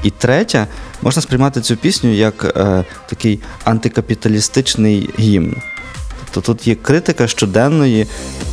І 0.03 0.09
третя, 0.09 0.67
можна 1.01 1.21
сприймати 1.21 1.61
цю 1.61 1.75
пісню 1.75 2.13
як 2.13 2.53
е, 2.57 2.85
такий 3.09 3.39
антикапіталістичний 3.63 5.09
гімн. 5.19 5.55
Тобто 6.31 6.53
тут 6.53 6.67
є 6.67 6.75
критика 6.75 7.27
щоденної 7.27 8.07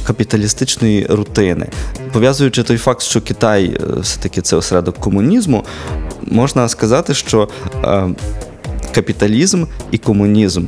капіталістичної 0.07 1.07
рутини. 1.07 1.68
Пов'язуючи 2.12 2.62
той 2.62 2.76
факт, 2.76 3.03
що 3.03 3.20
Китай 3.20 3.80
все-таки 4.01 4.40
це 4.40 4.57
осередок 4.57 4.99
комунізму, 4.99 5.64
можна 6.22 6.68
сказати, 6.68 7.14
що 7.14 7.49
капіталізм 8.95 9.64
і 9.90 9.99
комунізм. 9.99 10.64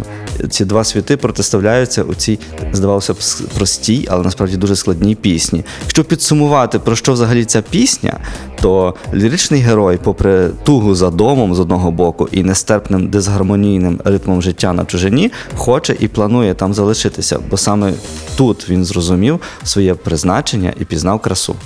Ці 0.50 0.64
два 0.64 0.84
світи 0.84 1.16
протиставляються 1.16 2.02
у 2.02 2.14
цій, 2.14 2.38
здавалося 2.72 3.12
б, 3.12 3.16
простій, 3.54 4.06
але 4.10 4.24
насправді 4.24 4.56
дуже 4.56 4.76
складній 4.76 5.14
пісні. 5.14 5.64
Якщо 5.82 6.04
підсумувати, 6.04 6.78
про 6.78 6.96
що 6.96 7.12
взагалі 7.12 7.44
ця 7.44 7.62
пісня, 7.62 8.20
то 8.60 8.94
ліричний 9.14 9.60
герой, 9.60 9.98
попри 10.02 10.48
тугу 10.64 10.94
за 10.94 11.10
домом 11.10 11.54
з 11.54 11.60
одного 11.60 11.90
боку 11.90 12.28
і 12.32 12.42
нестерпним 12.42 13.08
дисгармонійним 13.08 14.00
ритмом 14.04 14.42
життя 14.42 14.72
на 14.72 14.84
чужині, 14.84 15.32
хоче 15.54 15.96
і 16.00 16.08
планує 16.08 16.54
там 16.54 16.74
залишитися, 16.74 17.38
бо 17.50 17.56
саме 17.56 17.92
тут 18.36 18.68
він 18.70 18.84
зрозумів 18.84 19.40
своє 19.64 19.94
призначення 19.94 20.72
і 20.80 20.84
пізнав 20.84 21.20
красу. 21.20 21.56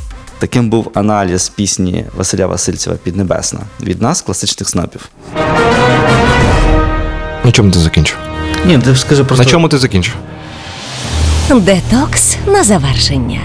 Таким 0.41 0.71
був 0.71 0.91
аналіз 0.95 1.49
пісні 1.49 2.05
Василя 2.17 2.47
Васильцева 2.47 2.97
Піднебесна 2.97 3.61
від 3.81 4.03
нас, 4.03 4.23
класичних 4.23 4.69
снопів. 4.69 5.09
На 7.45 7.53
чому 7.53 7.71
ти 7.71 7.79
закінчив? 7.79 8.17
Ні, 8.67 8.79
ти 8.79 8.97
скажи 8.97 9.25
просто. 9.25 9.45
На 9.45 9.51
чому 9.51 9.69
ти 9.69 9.79
закінчив? 9.79 10.15
Детокс 11.51 12.37
на 12.47 12.65
завершення. 12.65 13.41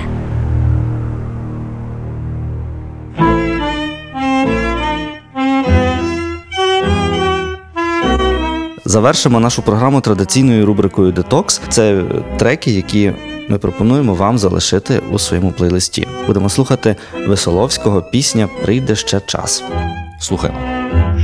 Завершимо 8.85 9.39
нашу 9.39 9.61
програму 9.61 10.01
традиційною 10.01 10.65
рубрикою 10.65 11.11
Детокс. 11.11 11.61
Це 11.69 12.03
треки, 12.37 12.71
які 12.71 13.13
ми 13.49 13.57
пропонуємо 13.57 14.13
вам 14.15 14.37
залишити 14.37 15.01
у 15.11 15.19
своєму 15.19 15.51
плейлисті. 15.51 16.07
Будемо 16.27 16.49
слухати 16.49 16.95
Весоловського 17.27 18.01
пісня 18.01 18.49
Прийде 18.63 18.95
ще 18.95 19.19
час. 19.19 19.63
Слухаємо. 20.19 20.59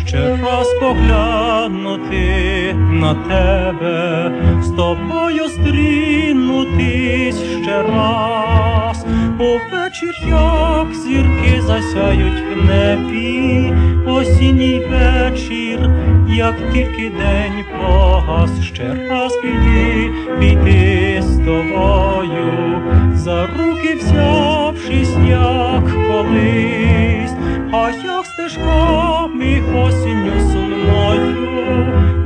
ще 0.05 0.37
раз 0.37 0.67
поглянути 0.79 2.73
на 2.73 3.13
тебе, 3.15 4.31
з 4.63 4.69
тобою 4.69 5.49
стрінутись 5.49 7.35
ще 7.63 7.81
раз, 7.81 9.00
увечір, 9.41 10.15
як 10.27 10.93
зірки 10.93 11.61
засяють 11.61 12.43
в 12.53 12.65
небі, 12.65 13.73
осінній 14.07 14.79
вечір, 14.79 15.89
як 16.29 16.55
тільки 16.73 17.09
день 17.09 17.65
погас, 17.79 18.61
ще 18.63 19.07
раз 19.09 19.33
піти, 19.41 20.09
піти 20.39 21.21
з 21.21 21.37
тобою, 21.37 22.81
за 23.13 23.45
руки 23.47 23.95
взявшись, 23.95 25.15
як 25.29 25.83
колись, 26.07 27.33
а 27.73 27.91
як 28.05 28.25
стежками 28.25 29.61
осінню 29.75 30.51
сумною, 30.51 31.51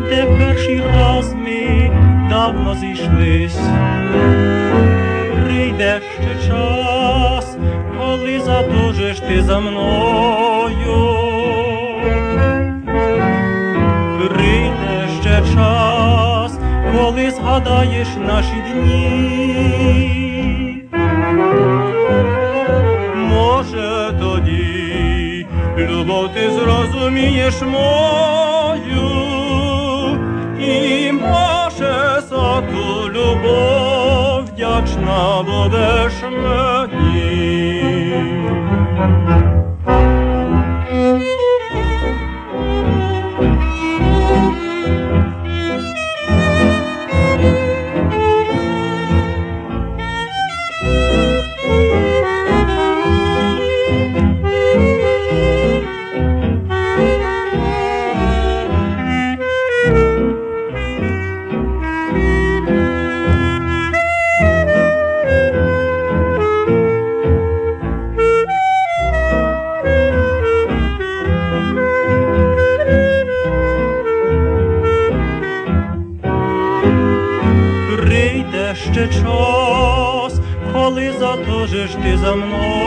де 0.10 0.26
перший 0.40 0.82
раз 0.82 1.34
ми 1.34 1.92
давно 2.30 2.76
зійшлись. 2.76 3.60
Прийде 5.44 6.02
ще 6.14 6.48
час, 6.48 6.65
коли 8.56 8.64
задужиш 8.64 9.20
ти 9.20 9.44
за 9.44 9.60
мною. 9.60 11.16
Прийде 14.20 15.08
ще 15.22 15.42
час, 15.54 16.60
коли 16.94 17.32
згадаєш 17.32 18.08
наші 18.28 18.64
дні. 18.72 20.12
Може 23.16 24.14
тоді 24.20 25.48
любов 25.78 26.34
ти 26.34 26.52
зрозумієш 26.52 27.62
мою, 27.62 29.12
і 30.60 31.12
може 31.12 32.22
за 32.30 32.62
ту 32.62 33.10
любов 33.10 34.44
вдячна 34.46 35.44
будеш 35.44 36.14
мені. 36.32 36.75
Затужиш 81.86 82.04
ти 82.04 82.18
за 82.18 82.36
мною. 82.36 82.85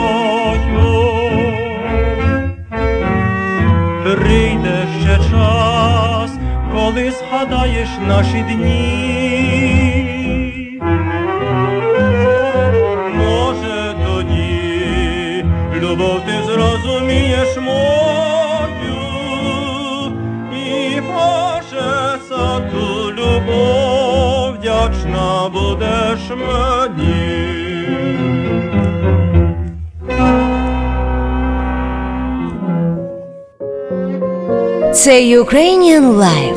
Ukrainian 35.37 36.05
Live. 36.17 36.57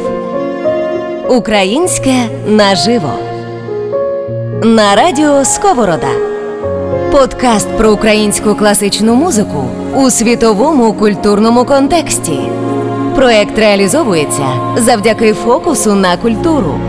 Українське 1.30 2.14
наживо. 2.48 3.14
На 4.64 4.96
радіо 4.96 5.46
Сковорода. 5.46 6.12
Подкаст 7.12 7.78
про 7.78 7.92
українську 7.92 8.56
класичну 8.56 9.16
музику 9.16 9.64
у 9.96 10.10
світовому 10.10 10.94
культурному 10.94 11.66
контексті. 11.66 12.40
Проект 13.16 13.60
реалізовується 13.60 14.48
завдяки 14.78 15.34
фокусу 15.34 15.96
на 15.96 16.18
культуру 16.18 16.80